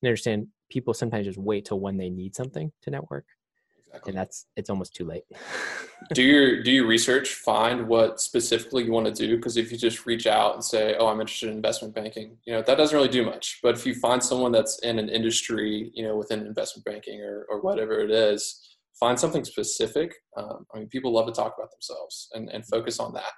and 0.02 0.08
understand 0.08 0.46
people 0.70 0.94
sometimes 0.94 1.26
just 1.26 1.38
wait 1.38 1.64
till 1.64 1.80
when 1.80 1.96
they 1.96 2.09
need 2.11 2.35
something 2.35 2.72
to 2.83 2.90
network 2.90 3.26
exactly. 3.90 4.11
and 4.11 4.18
that's 4.18 4.46
it's 4.56 4.70
almost 4.70 4.94
too 4.94 5.04
late. 5.04 5.24
Do 6.14 6.22
your 6.22 6.62
do 6.62 6.72
your 6.72 6.87
research 6.87 7.35
find 7.35 7.87
what 7.87 8.20
specifically 8.20 8.85
you 8.85 8.90
want 8.90 9.06
to 9.06 9.12
do 9.12 9.37
because 9.37 9.59
if 9.59 9.70
you 9.70 9.76
just 9.76 10.06
reach 10.06 10.26
out 10.26 10.54
and 10.54 10.64
say 10.64 10.96
oh 10.98 11.06
i'm 11.06 11.20
interested 11.20 11.50
in 11.50 11.56
investment 11.56 11.94
banking 11.94 12.38
you 12.46 12.54
know 12.54 12.62
that 12.62 12.78
doesn't 12.78 12.96
really 12.96 13.11
do 13.11 13.22
much. 13.22 13.59
But 13.62 13.76
if 13.76 13.85
you 13.85 13.94
find 13.94 14.24
someone 14.24 14.50
that's 14.50 14.78
in 14.78 14.98
an 14.98 15.11
industry 15.11 15.92
you 15.94 16.02
know 16.02 16.16
within 16.16 16.46
investment 16.46 16.87
banking 16.87 17.20
or, 17.20 17.46
or 17.50 17.61
whatever 17.61 18.00
it 18.00 18.11
is 18.11 18.59
find 18.98 19.20
something 19.20 19.44
specific. 19.44 20.14
Um, 20.38 20.66
i 20.74 20.78
mean 20.78 20.88
people 20.88 21.12
love 21.12 21.26
to 21.26 21.33
talk 21.33 21.54
about 21.56 21.70
themselves 21.70 22.28
and, 22.33 22.48
and 22.48 22.66
focus 22.66 22.98
on 22.98 23.12
that. 23.12 23.33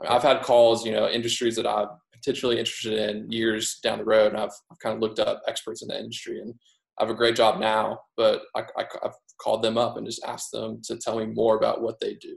I 0.00 0.04
mean, 0.04 0.12
I've 0.12 0.22
had 0.22 0.42
calls, 0.42 0.84
you 0.84 0.92
know, 0.92 1.08
industries 1.08 1.56
that 1.56 1.66
I'm 1.66 1.88
potentially 2.12 2.58
interested 2.58 2.94
in 2.94 3.30
years 3.30 3.78
down 3.82 3.98
the 3.98 4.04
road, 4.04 4.32
and 4.32 4.40
I've, 4.40 4.52
I've 4.70 4.78
kind 4.78 4.94
of 4.94 5.00
looked 5.00 5.18
up 5.18 5.42
experts 5.46 5.82
in 5.82 5.88
the 5.88 5.98
industry, 5.98 6.40
and 6.40 6.54
I 6.98 7.04
have 7.04 7.10
a 7.10 7.14
great 7.14 7.36
job 7.36 7.60
now, 7.60 8.00
but 8.16 8.42
I, 8.54 8.64
I've 8.78 9.12
called 9.40 9.62
them 9.62 9.76
up 9.76 9.96
and 9.96 10.06
just 10.06 10.24
asked 10.24 10.50
them 10.52 10.80
to 10.84 10.96
tell 10.96 11.18
me 11.18 11.26
more 11.26 11.56
about 11.56 11.82
what 11.82 12.00
they 12.00 12.14
do, 12.14 12.36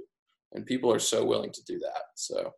and 0.53 0.65
people 0.65 0.91
are 0.91 0.99
so 0.99 1.23
willing 1.23 1.51
to 1.51 1.63
do 1.63 1.79
that. 1.79 2.01
So 2.15 2.51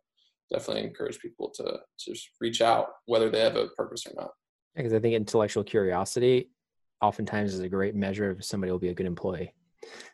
definitely 0.50 0.84
encourage 0.84 1.18
people 1.20 1.50
to, 1.56 1.64
to 1.64 2.12
just 2.12 2.30
reach 2.40 2.60
out, 2.60 2.88
whether 3.06 3.30
they 3.30 3.40
have 3.40 3.56
a 3.56 3.68
purpose 3.68 4.06
or 4.06 4.12
not. 4.16 4.30
Because 4.74 4.92
I 4.92 4.98
think 4.98 5.14
intellectual 5.14 5.64
curiosity 5.64 6.50
oftentimes 7.00 7.52
is 7.52 7.60
a 7.60 7.68
great 7.68 7.94
measure 7.94 8.30
of 8.30 8.44
somebody 8.44 8.70
will 8.70 8.78
be 8.78 8.88
a 8.88 8.94
good 8.94 9.06
employee. 9.06 9.54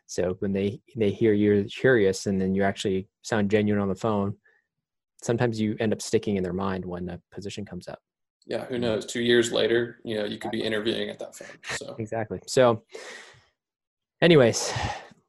So 0.07 0.35
when 0.39 0.51
they 0.51 0.81
they 0.95 1.11
hear 1.11 1.33
you're 1.33 1.63
curious 1.65 2.25
and 2.25 2.41
then 2.41 2.55
you 2.55 2.63
actually 2.63 3.07
sound 3.21 3.51
genuine 3.51 3.81
on 3.81 3.89
the 3.89 3.95
phone, 3.95 4.35
sometimes 5.21 5.61
you 5.61 5.75
end 5.79 5.93
up 5.93 6.01
sticking 6.01 6.37
in 6.37 6.43
their 6.43 6.53
mind 6.53 6.83
when 6.83 7.09
a 7.09 7.21
position 7.31 7.65
comes 7.65 7.87
up. 7.87 7.99
Yeah, 8.49 8.65
who 8.65 8.79
knows? 8.79 9.05
Two 9.05 9.21
years 9.21 9.51
later, 9.51 9.99
you 10.03 10.15
know, 10.15 10.25
you 10.25 10.39
could 10.39 10.49
be 10.49 10.63
interviewing 10.63 11.09
at 11.09 11.19
that 11.19 11.35
firm. 11.35 11.47
So 11.77 11.95
exactly. 11.99 12.39
So, 12.47 12.81
anyways, 14.23 14.73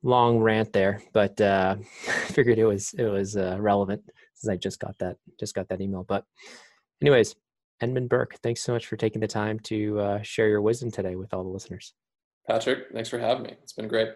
long 0.03 0.39
rant 0.39 0.73
there, 0.73 1.03
but 1.13 1.39
uh, 1.39 1.77
figured 2.29 2.59
it 2.59 2.65
was 2.65 2.95
it 2.95 3.05
was 3.05 3.37
uh, 3.37 3.59
relevant 3.61 4.03
since 4.35 4.51
I 4.51 4.57
just 4.57 4.81
got 4.81 4.97
that 5.01 5.19
just 5.39 5.55
got 5.55 5.69
that 5.69 5.83
email. 5.83 6.03
But, 6.03 6.25
anyways, 7.03 7.37
Edmund 7.83 8.09
Burke, 8.09 8.37
thanks 8.43 8.63
so 8.63 8.73
much 8.73 8.87
for 8.87 8.97
taking 8.97 9.21
the 9.21 9.29
time 9.29 9.59
to 9.65 10.01
uh, 10.01 10.23
share 10.23 10.49
your 10.49 10.63
wisdom 10.63 10.91
today 10.91 11.15
with 11.15 11.35
all 11.35 11.45
the 11.45 11.51
listeners. 11.51 11.93
Patrick, 12.49 12.87
thanks 12.95 13.11
for 13.11 13.19
having 13.19 13.43
me. 13.43 13.55
It's 13.63 13.75
been 13.75 13.87
great. 13.87 14.09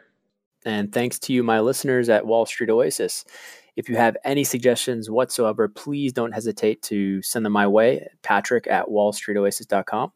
And 0.64 0.90
thanks 0.90 1.18
to 1.20 1.34
you, 1.34 1.42
my 1.42 1.60
listeners 1.60 2.08
at 2.08 2.26
Wall 2.26 2.46
Street 2.46 2.70
Oasis. 2.70 3.26
If 3.76 3.88
you 3.88 3.96
have 3.96 4.16
any 4.24 4.44
suggestions 4.44 5.10
whatsoever, 5.10 5.68
please 5.68 6.12
don't 6.12 6.32
hesitate 6.32 6.82
to 6.82 7.22
send 7.22 7.44
them 7.44 7.52
my 7.52 7.66
way, 7.66 8.06
patrick 8.22 8.66
at 8.66 8.86
wallstreetoasis.com. 8.86 10.12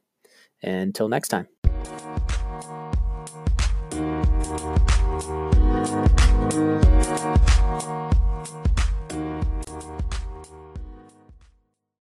Until 0.62 1.08
next 1.08 1.28
time. 1.28 1.48